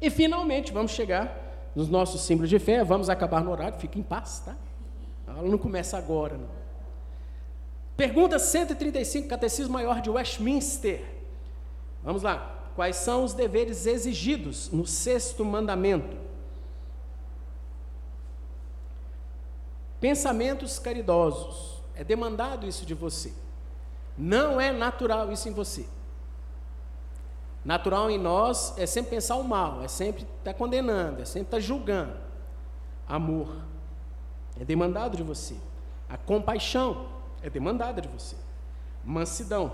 [0.00, 4.02] E finalmente vamos chegar nos nossos símbolos de fé, vamos acabar no horário, fique em
[4.02, 4.56] paz, tá?
[5.26, 6.48] A aula não começa agora, não.
[7.94, 11.04] Pergunta 135, Catecismo Maior de Westminster.
[12.02, 12.70] Vamos lá.
[12.74, 16.16] Quais são os deveres exigidos no sexto mandamento?
[20.00, 21.82] Pensamentos caridosos.
[21.94, 23.30] É demandado isso de você.
[24.20, 25.88] Não é natural isso em você.
[27.64, 31.46] Natural em nós é sempre pensar o mal, é sempre estar tá condenando, é sempre
[31.46, 32.12] estar tá julgando.
[33.08, 33.48] Amor
[34.60, 35.56] é demandado de você.
[36.06, 37.08] A compaixão
[37.42, 38.36] é demandada de você.
[39.02, 39.72] Mansidão,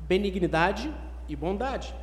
[0.00, 0.94] benignidade
[1.26, 1.94] e bondade.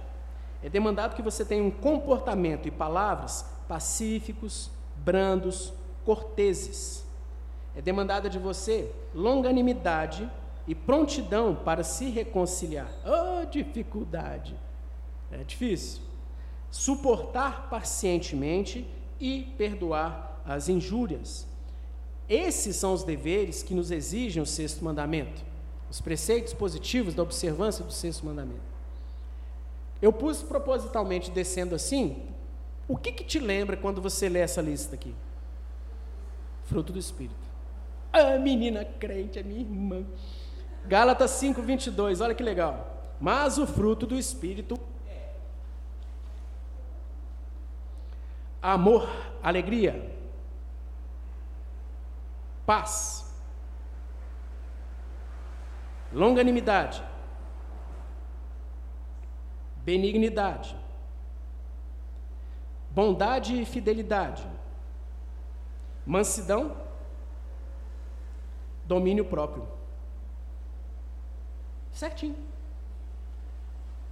[0.63, 5.71] É demandado que você tenha um comportamento e palavras pacíficos, brandos,
[6.03, 7.05] corteses.
[7.75, 10.27] É demandada de você longanimidade
[10.67, 12.91] e prontidão para se reconciliar.
[13.05, 14.55] Oh, dificuldade!
[15.31, 16.01] É difícil.
[16.69, 18.85] Suportar pacientemente
[19.19, 21.47] e perdoar as injúrias.
[22.29, 25.41] Esses são os deveres que nos exigem o sexto mandamento,
[25.89, 28.77] os preceitos positivos da observância do sexto mandamento.
[30.01, 32.21] Eu pus propositalmente descendo assim.
[32.87, 35.13] O que, que te lembra quando você lê essa lista aqui?
[36.65, 37.35] Fruto do Espírito.
[38.11, 40.05] Ah, menina crente, é minha irmã.
[40.87, 42.95] Gálatas 5, 22, olha que legal.
[43.19, 45.33] Mas o fruto do Espírito é
[48.61, 49.09] amor,
[49.43, 50.15] alegria,
[52.65, 53.29] paz,
[56.13, 57.03] longanimidade,
[59.83, 60.73] benignidade,
[62.91, 64.47] bondade e fidelidade,
[66.05, 66.77] mansidão,
[68.85, 69.76] domínio próprio.
[71.97, 72.35] Certinho.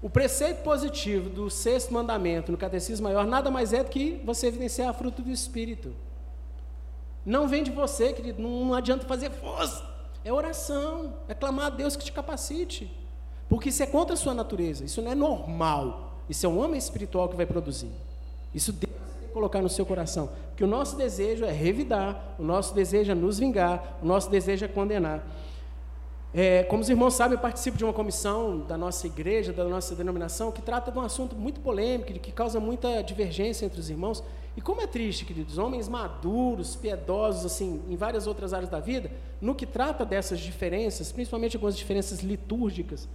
[0.01, 4.47] O preceito positivo do sexto mandamento no catecismo maior nada mais é do que você
[4.47, 5.93] evidenciar a fruto do Espírito.
[7.23, 9.87] Não vem de você, querido, não, não adianta fazer força.
[10.23, 12.91] É oração, é clamar a Deus que te capacite.
[13.47, 16.23] Porque isso é contra a sua natureza, isso não é normal.
[16.27, 17.91] Isso é um homem espiritual que vai produzir.
[18.51, 20.31] Isso Deus tem que colocar no seu coração.
[20.49, 24.65] Porque o nosso desejo é revidar, o nosso desejo é nos vingar, o nosso desejo
[24.65, 25.23] é condenar.
[26.37, 29.95] É, como os irmãos sabem, eu participo de uma comissão da nossa igreja, da nossa
[29.95, 34.21] denominação, que trata de um assunto muito polêmico, que causa muita divergência entre os irmãos.
[34.57, 39.09] E como é triste, queridos, homens maduros, piedosos, assim, em várias outras áreas da vida,
[39.39, 43.07] no que trata dessas diferenças, principalmente algumas diferenças litúrgicas,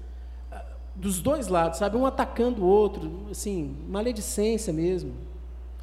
[0.95, 1.99] dos dois lados, sabe?
[1.99, 5.12] Um atacando o outro, assim, maledicência mesmo.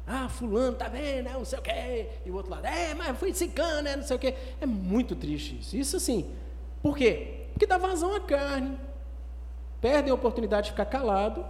[0.04, 1.32] Ah, fulano, tá vendo, né?
[1.34, 2.08] não sei o quê.
[2.26, 3.94] E o outro lado, é, mas foi cicano, né?
[3.94, 4.34] não sei o quê.
[4.60, 5.76] É muito triste isso.
[5.76, 6.26] Isso assim,
[6.82, 7.46] por quê?
[7.52, 8.78] Porque dá vazão à carne.
[9.80, 11.44] Perdem a oportunidade de ficar calado,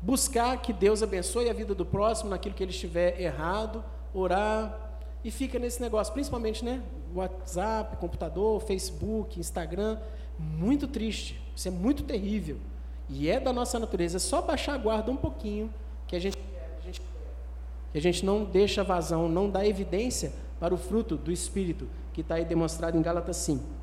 [0.00, 3.84] buscar que Deus abençoe a vida do próximo naquilo que ele estiver errado,
[4.14, 4.92] orar,
[5.24, 6.82] e fica nesse negócio, principalmente, né?
[7.14, 9.98] WhatsApp, computador, Facebook, Instagram.
[10.38, 11.40] Muito triste.
[11.54, 12.56] Isso é muito terrível.
[13.08, 15.72] E é da nossa natureza, é só baixar a guarda um pouquinho,
[16.06, 16.36] que a gente,
[17.92, 22.22] que a gente não deixa vazão, não dá evidência para o fruto do Espírito, que
[22.22, 23.81] está aí demonstrado em Gálatas 5.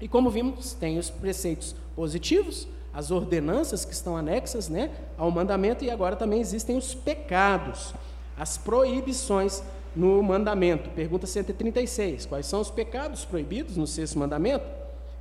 [0.00, 5.84] E como vimos, tem os preceitos positivos, as ordenanças que estão anexas né, ao mandamento,
[5.84, 7.94] e agora também existem os pecados,
[8.36, 9.62] as proibições
[9.94, 10.90] no mandamento.
[10.90, 14.66] Pergunta 136: Quais são os pecados proibidos no sexto mandamento?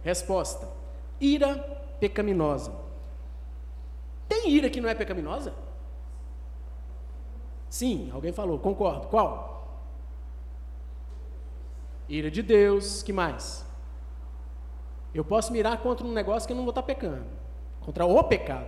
[0.04, 0.68] Resposta:
[1.20, 1.56] ira
[2.00, 2.86] pecaminosa
[4.28, 5.54] tem ira que não é pecaminosa?
[7.70, 9.08] Sim, alguém falou, concordo.
[9.08, 9.84] Qual?
[12.08, 13.65] Ira de Deus, que mais?
[15.16, 17.24] Eu posso mirar contra um negócio que eu não vou estar pecando,
[17.80, 18.68] contra o pecado.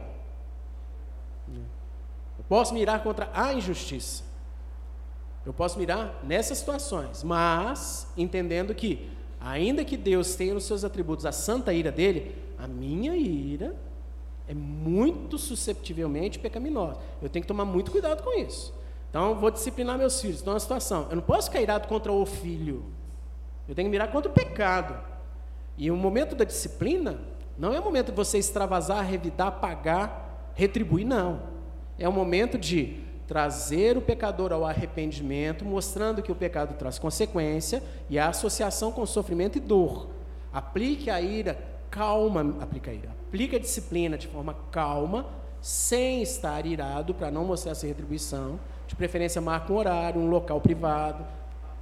[1.50, 4.24] Eu posso mirar contra a injustiça.
[5.46, 9.10] Eu posso mirar nessas situações, mas entendendo que,
[9.42, 13.76] ainda que Deus tenha nos seus atributos a santa ira dele, a minha ira
[14.48, 16.98] é muito susceptivelmente pecaminosa.
[17.22, 18.74] Eu tenho que tomar muito cuidado com isso.
[19.10, 20.42] Então, vou disciplinar meus filhos.
[20.42, 21.08] Então, é situação.
[21.10, 22.86] Eu não posso ficar irado contra o filho.
[23.68, 25.17] Eu tenho que mirar contra o pecado.
[25.78, 27.20] E o momento da disciplina
[27.58, 31.42] não é o momento de você extravasar, revidar, pagar, retribuir, não.
[31.98, 32.98] É o momento de
[33.28, 39.06] trazer o pecador ao arrependimento, mostrando que o pecado traz consequência e a associação com
[39.06, 40.08] sofrimento e dor.
[40.54, 41.58] Aplique a ira
[41.90, 45.26] calma, aplica a ira, aplique a disciplina de forma calma,
[45.62, 48.60] sem estar irado para não mostrar essa retribuição.
[48.88, 51.26] De preferência, marque um horário, um local privado.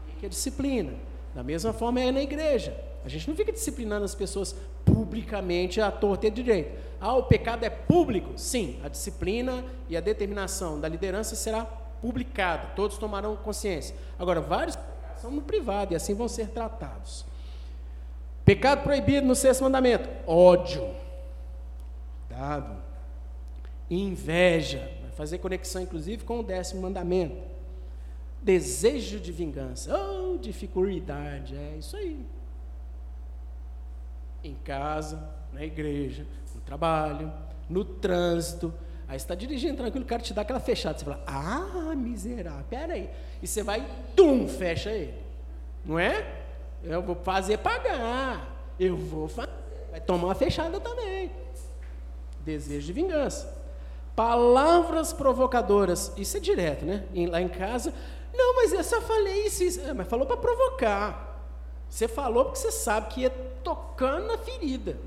[0.01, 0.93] Aplique a disciplina.
[1.35, 2.75] Da mesma forma é na igreja.
[3.05, 6.71] A gente não fica disciplinando as pessoas publicamente à torta e à direita.
[6.99, 8.31] Ah, o pecado é público?
[8.35, 11.65] Sim, a disciplina e a determinação da liderança será
[12.01, 13.95] publicada, todos tomarão consciência.
[14.17, 14.75] Agora, vários
[15.17, 17.23] são no privado e assim vão ser tratados.
[18.43, 20.89] Pecado proibido no sexto mandamento: ódio,
[22.27, 22.75] cuidado,
[23.87, 27.37] inveja, vai fazer conexão inclusive com o décimo mandamento.
[28.41, 32.25] Desejo de vingança, oh, dificuldade, é isso aí
[34.47, 37.31] em casa, na igreja, no trabalho,
[37.69, 38.73] no trânsito.
[39.07, 40.97] Aí você está dirigindo tranquilo, o cara te dá aquela fechada.
[40.97, 43.09] Você fala, ah, miserável, peraí.
[43.41, 43.85] E você vai,
[44.15, 45.13] tum, fecha ele.
[45.83, 46.43] Não é?
[46.83, 48.73] Eu vou fazer pagar.
[48.79, 49.51] Eu vou fazer.
[49.91, 51.31] Vai tomar uma fechada também.
[52.43, 53.55] Desejo de vingança.
[54.15, 56.11] Palavras provocadoras.
[56.17, 57.05] Isso é direto, né?
[57.29, 57.93] Lá em casa.
[58.33, 59.63] Não, mas eu só falei isso.
[59.63, 59.81] isso.
[59.81, 61.34] É, mas falou para provocar.
[61.95, 63.29] Você falou porque você sabe que ia
[63.63, 64.97] tocando na ferida.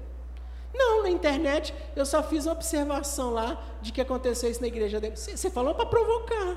[0.73, 4.99] Não, na internet eu só fiz uma observação lá de que aconteceu isso na igreja.
[5.15, 6.57] Você, falou para provocar.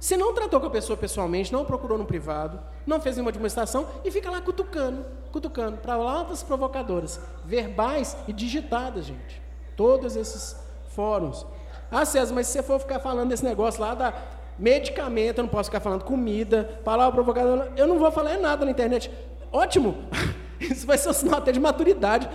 [0.00, 3.86] Você não tratou com a pessoa pessoalmente, não procurou no privado, não fez nenhuma demonstração
[4.02, 9.42] e fica lá cutucando, cutucando, palavras provocadoras, verbais e digitadas, gente.
[9.76, 10.56] Todos esses
[10.88, 11.44] fóruns.
[11.90, 14.14] Ah, César, mas se você for ficar falando desse negócio lá da
[14.58, 18.70] medicamento, eu não posso ficar falando comida, palavra provocadora, eu não vou falar nada na
[18.70, 19.10] internet.
[19.54, 19.94] Ótimo!
[20.58, 22.28] Isso vai ser um sinal até de maturidade.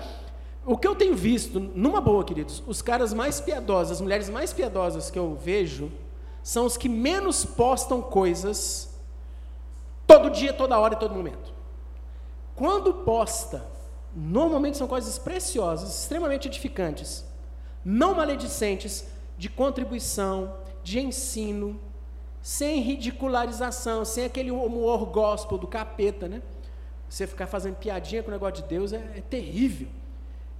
[0.65, 4.53] O que eu tenho visto, numa boa, queridos, os caras mais piedosos, as mulheres mais
[4.53, 5.91] piedosas que eu vejo,
[6.41, 8.97] são os que menos postam coisas
[10.07, 11.53] todo dia, toda hora e todo momento.
[12.55, 13.65] Quando posta,
[14.15, 17.25] normalmente são coisas preciosas, extremamente edificantes,
[17.83, 19.05] não maledicentes,
[19.37, 21.79] de contribuição, de ensino,
[22.41, 26.41] sem ridicularização, sem aquele humor gospel do capeta, né?
[27.09, 29.87] Você ficar fazendo piadinha com o negócio de Deus é, é terrível.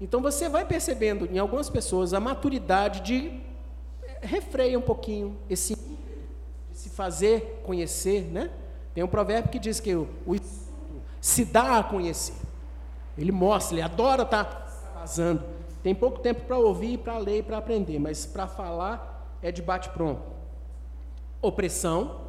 [0.01, 3.39] Então você vai percebendo em algumas pessoas a maturidade de
[4.03, 8.49] é, refreia um pouquinho esse de se fazer conhecer, né?
[8.93, 10.35] Tem um provérbio que diz que o, o
[11.21, 12.35] se dá a conhecer.
[13.17, 15.43] Ele mostra, ele adora estar tá vazando.
[15.83, 19.89] Tem pouco tempo para ouvir, para ler para aprender, mas para falar é de bate
[19.89, 20.39] pronto
[21.41, 22.21] opressão,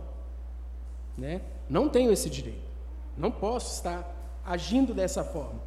[1.16, 1.40] né?
[1.68, 2.69] não tenho esse direito.
[3.20, 5.60] Não posso estar agindo dessa forma.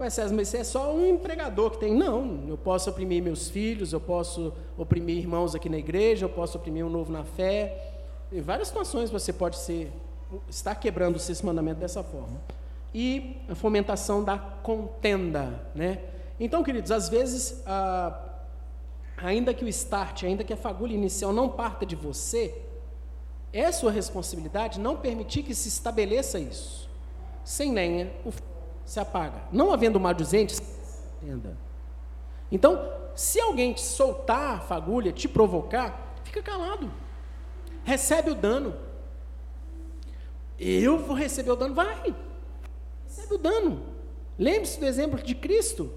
[0.00, 1.94] Ué, César, mas você é só um empregador que tem.
[1.94, 6.56] Não, eu posso oprimir meus filhos, eu posso oprimir irmãos aqui na igreja, eu posso
[6.56, 7.92] oprimir um novo na fé.
[8.32, 9.92] Em várias situações você pode ser,
[10.48, 12.40] estar quebrando o sexto mandamento dessa forma.
[12.94, 15.60] E a fomentação da contenda.
[15.74, 16.00] Né?
[16.40, 18.18] Então, queridos, às vezes ah,
[19.18, 22.62] ainda que o start, ainda que a fagulha inicial não parta de você,
[23.52, 26.88] é sua responsabilidade não permitir que se estabeleça isso.
[27.44, 28.32] Sem lenha, o
[28.84, 29.42] se apaga.
[29.52, 30.60] Não havendo maldizentes,
[31.22, 31.56] entenda.
[32.50, 36.90] Então, se alguém te soltar a fagulha, te provocar, fica calado.
[37.84, 38.74] Recebe o dano.
[40.58, 41.74] Eu vou receber o dano?
[41.74, 42.14] Vai.
[43.06, 43.82] Recebe o dano.
[44.38, 45.92] Lembre-se do exemplo de Cristo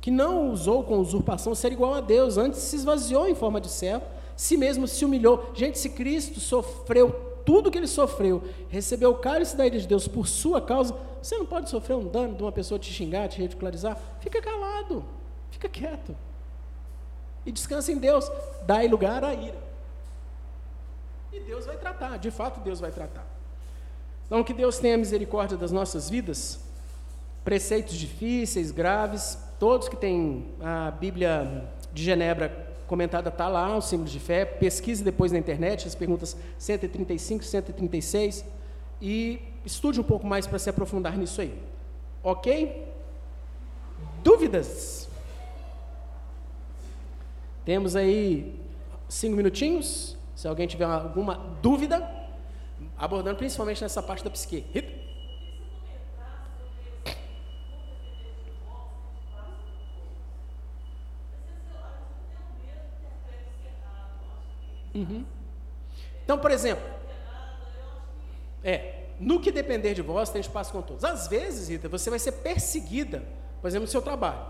[0.00, 3.68] que não usou com usurpação ser igual a Deus, antes se esvaziou em forma de
[3.68, 4.06] servo,
[4.38, 5.50] si mesmo se humilhou.
[5.52, 7.10] Gente, se Cristo sofreu
[7.44, 11.36] tudo que ele sofreu, recebeu o cálice da ira de Deus por sua causa, você
[11.36, 13.98] não pode sofrer um dano de uma pessoa te xingar, te ridicularizar?
[14.20, 15.04] Fica calado,
[15.50, 16.16] fica quieto.
[17.44, 18.30] E descansa em Deus,
[18.64, 19.58] dai lugar à ira.
[21.32, 23.26] E Deus vai tratar, de fato Deus vai tratar.
[24.26, 26.60] Então que Deus tenha misericórdia das nossas vidas,
[27.44, 34.08] preceitos difíceis, graves, Todos que têm a Bíblia de Genebra comentada está lá, o símbolo
[34.08, 34.44] de fé.
[34.44, 38.44] Pesquise depois na internet as perguntas 135 e 136
[39.00, 41.56] e estude um pouco mais para se aprofundar nisso aí.
[42.24, 42.88] Ok?
[44.24, 45.08] Dúvidas?
[47.64, 48.58] Temos aí
[49.08, 50.16] cinco minutinhos.
[50.34, 52.10] Se alguém tiver alguma dúvida,
[52.96, 54.64] abordando principalmente nessa parte da psique.
[64.94, 65.24] Uhum.
[66.24, 66.84] Então, por exemplo,
[68.62, 71.04] é, no que depender de vós, tem espaço com todos.
[71.04, 73.22] Às vezes, Rita, você vai ser perseguida,
[73.60, 74.40] por exemplo, no seu trabalho.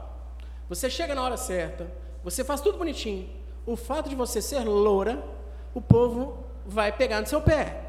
[0.68, 1.90] Você chega na hora certa,
[2.22, 3.28] você faz tudo bonitinho.
[3.64, 5.22] O fato de você ser loura,
[5.74, 7.80] o povo vai pegar no seu pé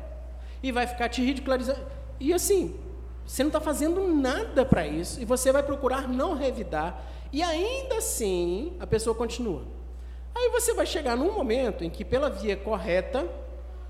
[0.64, 1.80] e vai ficar te ridicularizando.
[2.20, 2.80] E assim,
[3.26, 7.97] você não está fazendo nada para isso e você vai procurar não revidar e ainda
[7.97, 9.64] assim a pessoa continua.
[10.39, 13.27] Aí você vai chegar num momento em que, pela via correta,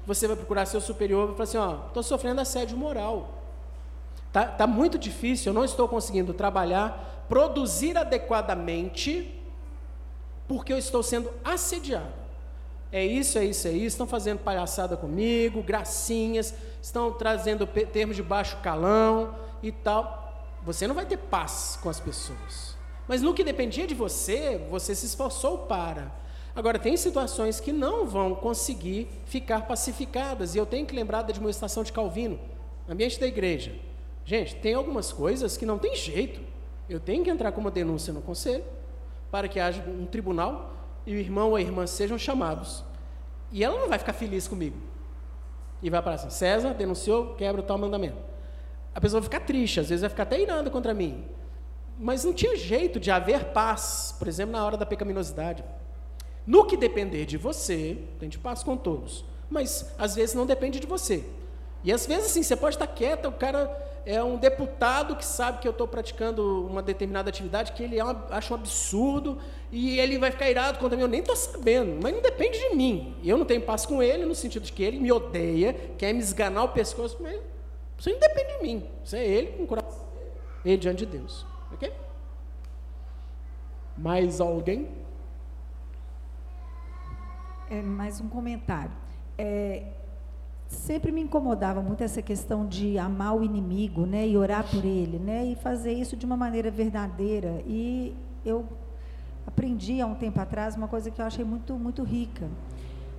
[0.03, 3.35] você vai procurar seu superior e falar assim: ó, estou sofrendo assédio moral.
[4.33, 9.39] Tá, tá muito difícil, eu não estou conseguindo trabalhar, produzir adequadamente,
[10.47, 12.17] porque eu estou sendo assediado.
[12.91, 13.85] É isso, é isso, é isso.
[13.85, 20.57] Estão fazendo palhaçada comigo, gracinhas, estão trazendo termos de baixo calão e tal.
[20.63, 22.75] Você não vai ter paz com as pessoas.
[23.07, 26.11] Mas no que dependia de você, você se esforçou para.
[26.59, 31.31] Agora, tem situações que não vão conseguir ficar pacificadas, e eu tenho que lembrar da
[31.31, 32.37] demonstração de Calvino,
[32.85, 33.73] ambiente da igreja.
[34.25, 36.41] Gente, tem algumas coisas que não tem jeito.
[36.89, 38.65] Eu tenho que entrar com uma denúncia no conselho,
[39.31, 40.73] para que haja um tribunal
[41.05, 42.83] e o irmão ou a irmã sejam chamados.
[43.53, 44.75] E ela não vai ficar feliz comigo.
[45.81, 48.17] E vai falar assim: César denunciou, quebra o tal mandamento.
[48.93, 51.23] A pessoa vai ficar triste, às vezes vai ficar até irando contra mim.
[51.97, 55.63] Mas não tinha jeito de haver paz, por exemplo, na hora da pecaminosidade.
[56.49, 59.23] No que depender de você, tem de paz com todos.
[59.51, 61.23] Mas às vezes não depende de você.
[61.83, 63.69] E às vezes assim, você pode estar quieta, o cara
[64.03, 68.51] é um deputado que sabe que eu estou praticando uma determinada atividade que ele acha
[68.51, 69.37] um absurdo
[69.71, 71.03] e ele vai ficar irado contra mim.
[71.03, 73.15] Eu nem estou sabendo, mas não depende de mim.
[73.23, 76.19] Eu não tenho paz com ele, no sentido de que ele me odeia, quer me
[76.19, 77.39] esganar o pescoço, mas
[77.99, 78.89] isso não depende de mim.
[79.05, 80.03] Isso é ele com o coração,
[80.65, 81.45] ele diante de Deus.
[81.71, 81.93] Ok?
[83.95, 84.89] Mais alguém?
[87.71, 88.91] É, mais um comentário.
[89.37, 89.83] É,
[90.67, 95.19] sempre me incomodava muito essa questão de amar o inimigo, né, e orar por ele,
[95.19, 97.61] né, e fazer isso de uma maneira verdadeira.
[97.67, 98.65] E eu
[99.45, 102.49] aprendi há um tempo atrás uma coisa que eu achei muito muito rica.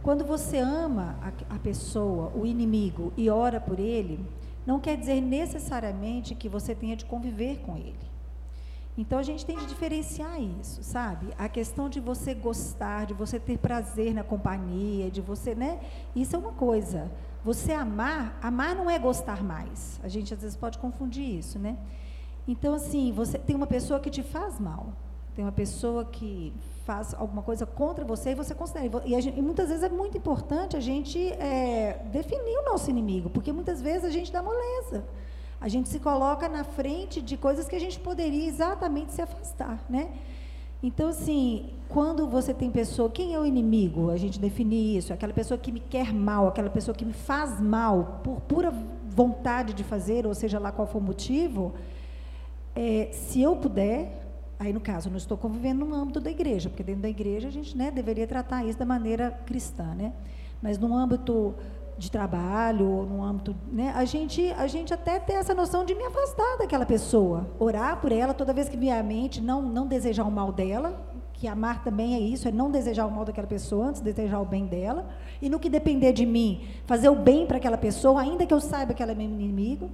[0.03, 4.19] Quando você ama a, a pessoa, o inimigo, e ora por ele,
[4.67, 8.11] não quer dizer necessariamente que você tenha de conviver com ele.
[9.01, 11.29] Então a gente tem de diferenciar isso, sabe?
[11.39, 15.81] A questão de você gostar, de você ter prazer na companhia, de você, né?
[16.15, 17.11] Isso é uma coisa.
[17.43, 19.99] Você amar, amar não é gostar mais.
[20.03, 21.79] A gente às vezes pode confundir isso, né?
[22.47, 24.93] Então assim, você tem uma pessoa que te faz mal,
[25.35, 26.53] tem uma pessoa que
[26.85, 28.87] faz alguma coisa contra você e você considera.
[29.07, 33.31] E, gente, e muitas vezes é muito importante a gente é, definir o nosso inimigo,
[33.31, 35.07] porque muitas vezes a gente dá moleza.
[35.61, 39.85] A gente se coloca na frente de coisas que a gente poderia exatamente se afastar,
[39.89, 40.11] né?
[40.83, 44.11] Então, assim, quando você tem pessoa, quem é o inimigo?
[44.11, 47.61] A gente define isso, aquela pessoa que me quer mal, aquela pessoa que me faz
[47.61, 48.73] mal por pura
[49.07, 51.75] vontade de fazer, ou seja lá qual for o motivo,
[52.75, 54.25] é, se eu puder,
[54.59, 57.51] aí no caso, não estou convivendo no âmbito da igreja, porque dentro da igreja a
[57.51, 60.15] gente né, deveria tratar isso da maneira cristã, né?
[60.63, 61.55] Mas no âmbito
[62.01, 65.95] de trabalho, ou no âmbito, né, a gente, a gente até tem essa noção de
[65.95, 69.87] me afastar daquela pessoa, orar por ela toda vez que vier à mente, não, não
[69.87, 70.99] desejar o mal dela,
[71.35, 74.41] que amar também é isso, é não desejar o mal daquela pessoa antes de desejar
[74.41, 75.09] o bem dela,
[75.41, 78.61] e no que depender de mim, fazer o bem para aquela pessoa, ainda que eu
[78.61, 79.91] saiba que ela é meu inimigo,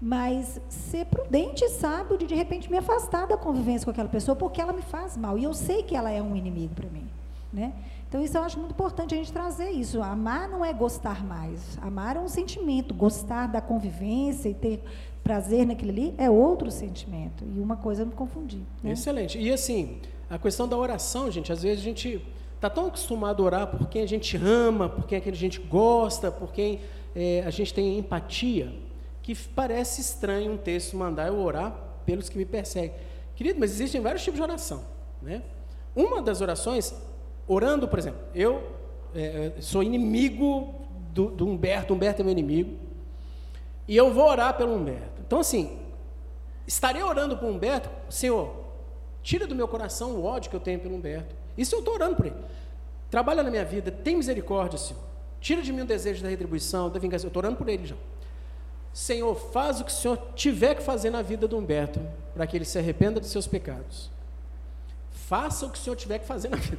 [0.00, 4.36] mas ser prudente e sábio de de repente me afastar da convivência com aquela pessoa,
[4.36, 7.06] porque ela me faz mal, e eu sei que ela é um inimigo para mim,
[7.52, 7.72] né?
[8.08, 10.00] Então, isso eu acho muito importante a gente trazer isso.
[10.00, 11.76] Amar não é gostar mais.
[11.82, 12.94] Amar é um sentimento.
[12.94, 14.82] Gostar da convivência e ter
[15.24, 17.44] prazer naquilo ali é outro sentimento.
[17.44, 18.62] E uma coisa eu me confundi.
[18.82, 18.92] Né?
[18.92, 19.38] Excelente.
[19.38, 22.24] E assim, a questão da oração, gente, às vezes a gente
[22.54, 26.30] está tão acostumado a orar por quem a gente ama, por quem a gente gosta,
[26.30, 26.80] por quem
[27.14, 28.72] é, a gente tem empatia,
[29.20, 32.96] que parece estranho um texto mandar eu orar pelos que me perseguem.
[33.34, 34.84] Querido, mas existem vários tipos de oração.
[35.20, 35.42] Né?
[35.94, 36.94] Uma das orações
[37.46, 38.62] orando, por exemplo, eu
[39.14, 40.74] é, é, sou inimigo
[41.12, 42.76] do, do, Humberto, Humberto é meu inimigo,
[43.88, 45.22] e eu vou orar pelo Humberto.
[45.26, 45.78] Então, assim,
[46.66, 48.54] estarei orando por Humberto, Senhor,
[49.22, 51.34] tira do meu coração o ódio que eu tenho pelo Humberto.
[51.56, 52.36] Isso eu estou orando por ele.
[53.10, 55.02] Trabalha na minha vida, tem misericórdia, Senhor.
[55.40, 57.24] Tira de mim o desejo da retribuição, da vingança.
[57.24, 57.96] Eu estou orando por ele já.
[58.92, 62.00] Senhor, faz o que o Senhor tiver que fazer na vida do Humberto,
[62.34, 64.10] para que ele se arrependa dos seus pecados
[65.26, 66.78] Faça o que o senhor tiver que fazer na vida.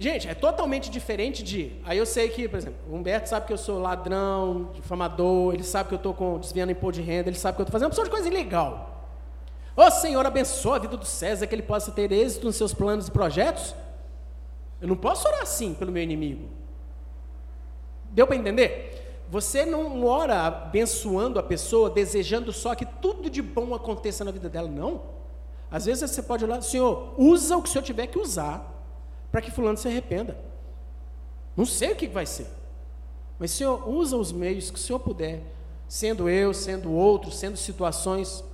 [0.00, 1.72] Gente, é totalmente diferente de.
[1.84, 5.64] Aí eu sei que, por exemplo, o Humberto sabe que eu sou ladrão, difamador, ele
[5.64, 7.86] sabe que eu estou com, desviando imposto de renda, ele sabe que eu estou fazendo
[7.86, 9.10] uma opção de coisa ilegal.
[9.76, 13.08] Ô Senhor, abençoa a vida do César, que ele possa ter êxito nos seus planos
[13.08, 13.74] e projetos.
[14.80, 16.48] Eu não posso orar assim pelo meu inimigo.
[18.10, 19.24] Deu para entender?
[19.28, 24.48] Você não ora abençoando a pessoa, desejando só que tudo de bom aconteça na vida
[24.48, 25.02] dela, não.
[25.68, 28.77] Às vezes você pode orar, Senhor, usa o que o Senhor tiver que usar
[29.30, 30.36] para que fulano se arrependa.
[31.56, 32.46] Não sei o que vai ser.
[33.38, 35.42] Mas, Senhor, usa os meios que o Senhor puder,
[35.86, 38.44] sendo eu, sendo outro, sendo situações.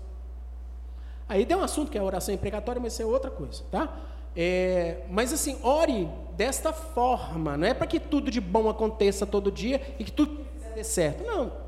[1.28, 3.96] Aí tem um assunto que é oração imprecatória, mas isso é outra coisa, tá?
[4.36, 9.50] É, mas assim, ore desta forma, não é para que tudo de bom aconteça todo
[9.50, 10.44] dia e que tudo
[10.74, 11.24] dê certo.
[11.24, 11.64] Não.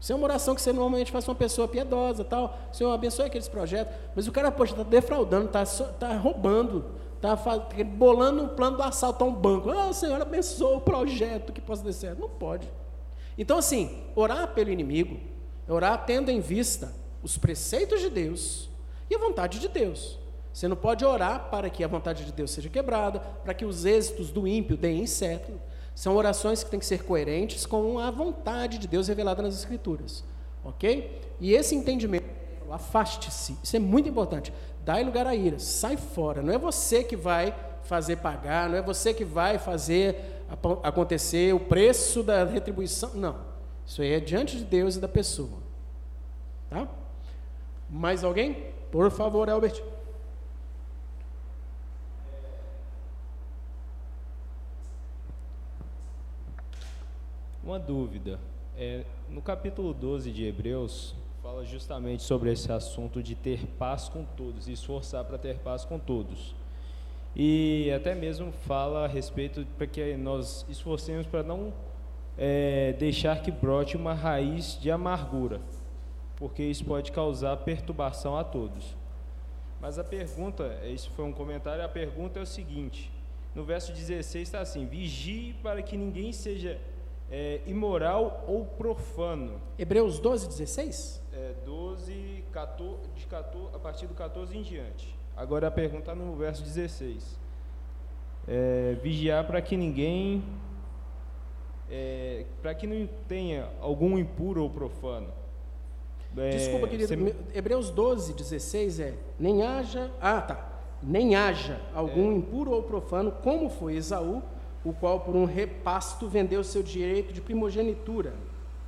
[0.00, 2.56] Isso é uma oração que você normalmente faz com uma pessoa piedosa, tal.
[2.72, 3.94] Senhor, abençoe aqueles projetos.
[4.14, 5.64] Mas o cara, poxa, está defraudando, está
[5.98, 6.84] tá roubando,
[7.18, 7.36] está
[7.84, 9.70] bolando um plano do assalto a um banco.
[9.70, 12.20] Ah, oh, Senhor, abençoe o projeto que possa dar certo.
[12.20, 12.70] Não pode.
[13.36, 15.18] Então, assim, orar pelo inimigo
[15.66, 16.92] é orar tendo em vista
[17.22, 18.68] os preceitos de Deus
[19.10, 20.18] e a vontade de Deus.
[20.52, 23.84] Você não pode orar para que a vontade de Deus seja quebrada, para que os
[23.84, 25.52] êxitos do ímpio deem certo.
[25.94, 30.24] São orações que têm que ser coerentes com a vontade de Deus revelada nas Escrituras.
[30.64, 31.20] Ok?
[31.40, 32.24] E esse entendimento,
[32.70, 34.52] afaste-se, isso é muito importante.
[34.88, 36.40] Dá lugar à ira, sai fora.
[36.40, 40.16] Não é você que vai fazer pagar, não é você que vai fazer
[40.82, 43.12] acontecer o preço da retribuição.
[43.12, 43.38] Não.
[43.86, 45.58] Isso aí é diante de Deus e da pessoa.
[46.70, 46.88] Tá?
[47.90, 48.72] Mais alguém?
[48.90, 49.82] Por favor, Albert.
[57.62, 58.40] Uma dúvida.
[58.74, 61.14] É, no capítulo 12 de Hebreus,
[61.58, 65.98] fala justamente sobre esse assunto de ter paz com todos, esforçar para ter paz com
[65.98, 66.54] todos.
[67.34, 71.72] E até mesmo fala a respeito para que nós esforcemos para não
[72.36, 75.60] é, deixar que brote uma raiz de amargura,
[76.36, 78.96] porque isso pode causar perturbação a todos.
[79.80, 83.10] Mas a pergunta, isso foi um comentário, a pergunta é o seguinte:
[83.52, 86.78] no verso 16 está assim: vigie para que ninguém seja
[87.30, 89.60] é, imoral ou profano.
[89.78, 91.22] Hebreus 12, 16?
[91.32, 95.16] É, 12, 14, de 14, a partir do 14 em diante.
[95.36, 97.38] Agora a pergunta no verso 16.
[98.46, 100.42] É, vigiar para que ninguém,
[101.90, 105.28] é, para que não tenha algum impuro ou profano.
[106.36, 107.36] É, Desculpa, querido, você...
[107.54, 112.34] Hebreus 12, 16 é, nem haja, ah tá, nem haja algum é.
[112.36, 114.42] impuro ou profano, como foi Esaú,
[114.88, 118.32] o qual por um repasto vendeu seu direito de primogenitura.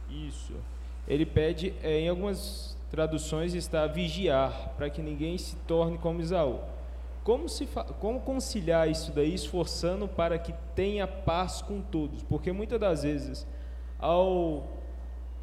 [0.09, 0.55] Isso.
[1.07, 6.61] Ele pede, é, em algumas traduções está vigiar, para que ninguém se torne como Isaú.
[7.23, 7.69] Como, se
[8.01, 12.23] como conciliar isso daí, esforçando para que tenha paz com todos?
[12.23, 13.47] Porque muitas das vezes,
[13.99, 14.67] ao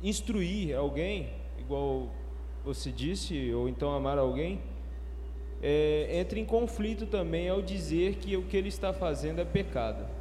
[0.01, 1.30] instruir alguém,
[1.60, 2.10] igual
[2.66, 4.60] você disse, ou então amar alguém,
[5.62, 10.16] é, entra em conflito também ao dizer que o que ele está fazendo é pecado.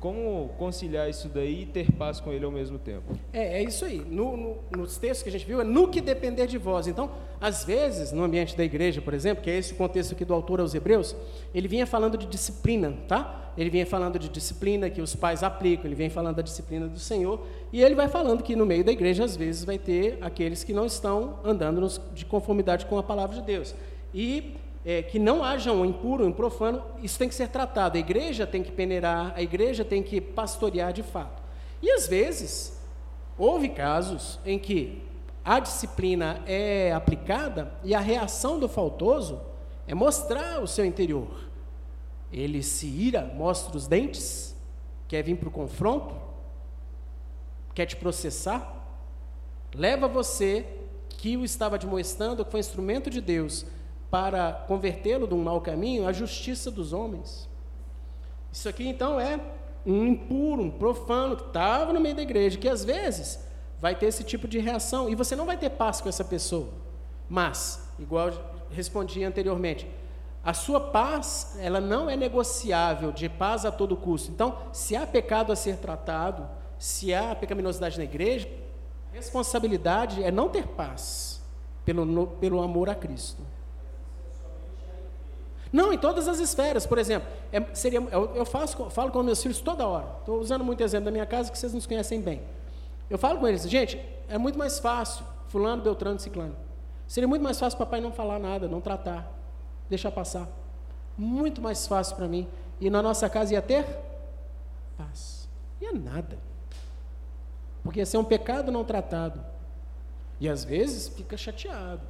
[0.00, 3.18] Como conciliar isso daí e ter paz com ele ao mesmo tempo?
[3.32, 3.98] É, é isso aí.
[3.98, 6.86] No, no, nos textos que a gente viu, é no que depender de vós.
[6.86, 10.32] Então, às vezes, no ambiente da igreja, por exemplo, que é esse contexto aqui do
[10.32, 11.16] autor aos Hebreus,
[11.52, 13.52] ele vinha falando de disciplina, tá?
[13.58, 17.00] Ele vinha falando de disciplina que os pais aplicam, ele vem falando da disciplina do
[17.00, 20.62] Senhor, e ele vai falando que no meio da igreja, às vezes, vai ter aqueles
[20.62, 21.84] que não estão andando
[22.14, 23.74] de conformidade com a palavra de Deus.
[24.14, 27.96] E é, que não haja um impuro, um profano, isso tem que ser tratado.
[27.96, 31.42] A igreja tem que peneirar, a igreja tem que pastorear de fato.
[31.82, 32.80] E às vezes,
[33.36, 35.02] houve casos em que
[35.44, 39.40] a disciplina é aplicada e a reação do faltoso
[39.86, 41.48] é mostrar o seu interior.
[42.30, 44.54] Ele se ira, mostra os dentes,
[45.06, 46.14] quer vir para o confronto,
[47.74, 48.74] quer te processar,
[49.74, 50.66] leva você
[51.08, 53.64] que o estava admoestando, que foi instrumento de Deus,
[54.10, 57.48] para convertê-lo de um mau caminho a justiça dos homens.
[58.50, 59.38] Isso aqui então é
[59.84, 63.46] um impuro, um profano que estava no meio da igreja, que às vezes
[63.80, 66.68] vai ter esse tipo de reação e você não vai ter paz com essa pessoa.
[67.28, 68.30] Mas, igual
[68.70, 69.86] respondi anteriormente,
[70.44, 74.30] a sua paz, ela não é negociável de paz a todo custo.
[74.30, 76.48] Então, se há pecado a ser tratado,
[76.78, 78.48] se há pecaminosidade na igreja,
[79.12, 81.42] responsabilidade é não ter paz
[81.84, 83.42] pelo, pelo amor a Cristo.
[85.72, 86.86] Não, em todas as esferas.
[86.86, 90.06] Por exemplo, é, seria, eu, eu faço, falo com meus filhos toda hora.
[90.20, 92.42] Estou usando muito exemplo da minha casa que vocês nos conhecem bem.
[93.10, 96.56] Eu falo com eles, gente, é muito mais fácil, fulano, beltrano, ciclano.
[97.06, 99.32] Seria muito mais fácil papai não falar nada, não tratar,
[99.88, 100.46] deixar passar.
[101.16, 102.46] Muito mais fácil para mim.
[102.80, 103.84] E na nossa casa ia ter
[104.96, 105.48] paz.
[105.80, 106.38] Ia nada.
[107.82, 109.40] Porque ia ser um pecado não tratado.
[110.38, 112.02] E às vezes fica chateado.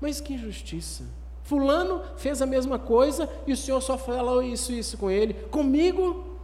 [0.00, 1.04] Mas que injustiça.
[1.52, 5.34] Fulano fez a mesma coisa e o Senhor só falou isso isso com ele.
[5.34, 6.38] Comigo,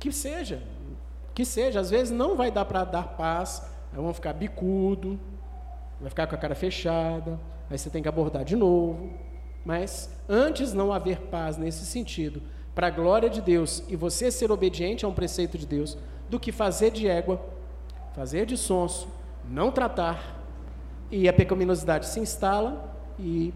[0.00, 0.60] que seja.
[1.32, 1.78] Que seja.
[1.78, 3.62] Às vezes não vai dar para dar paz.
[3.92, 5.16] Vão ficar bicudo,
[6.00, 7.38] vai ficar com a cara fechada.
[7.70, 9.10] Aí você tem que abordar de novo.
[9.64, 12.42] Mas antes não haver paz nesse sentido,
[12.74, 15.96] para a glória de Deus e você ser obediente a um preceito de Deus,
[16.28, 17.40] do que fazer de égua,
[18.12, 19.06] fazer de sonso,
[19.48, 20.42] não tratar,
[21.12, 22.89] e a pecaminosidade se instala
[23.20, 23.54] e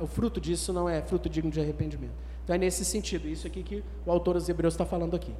[0.00, 2.14] uh, o fruto disso não é fruto digno de arrependimento.
[2.44, 5.32] Então é nesse sentido, isso aqui que o autor dos Hebreus está falando aqui.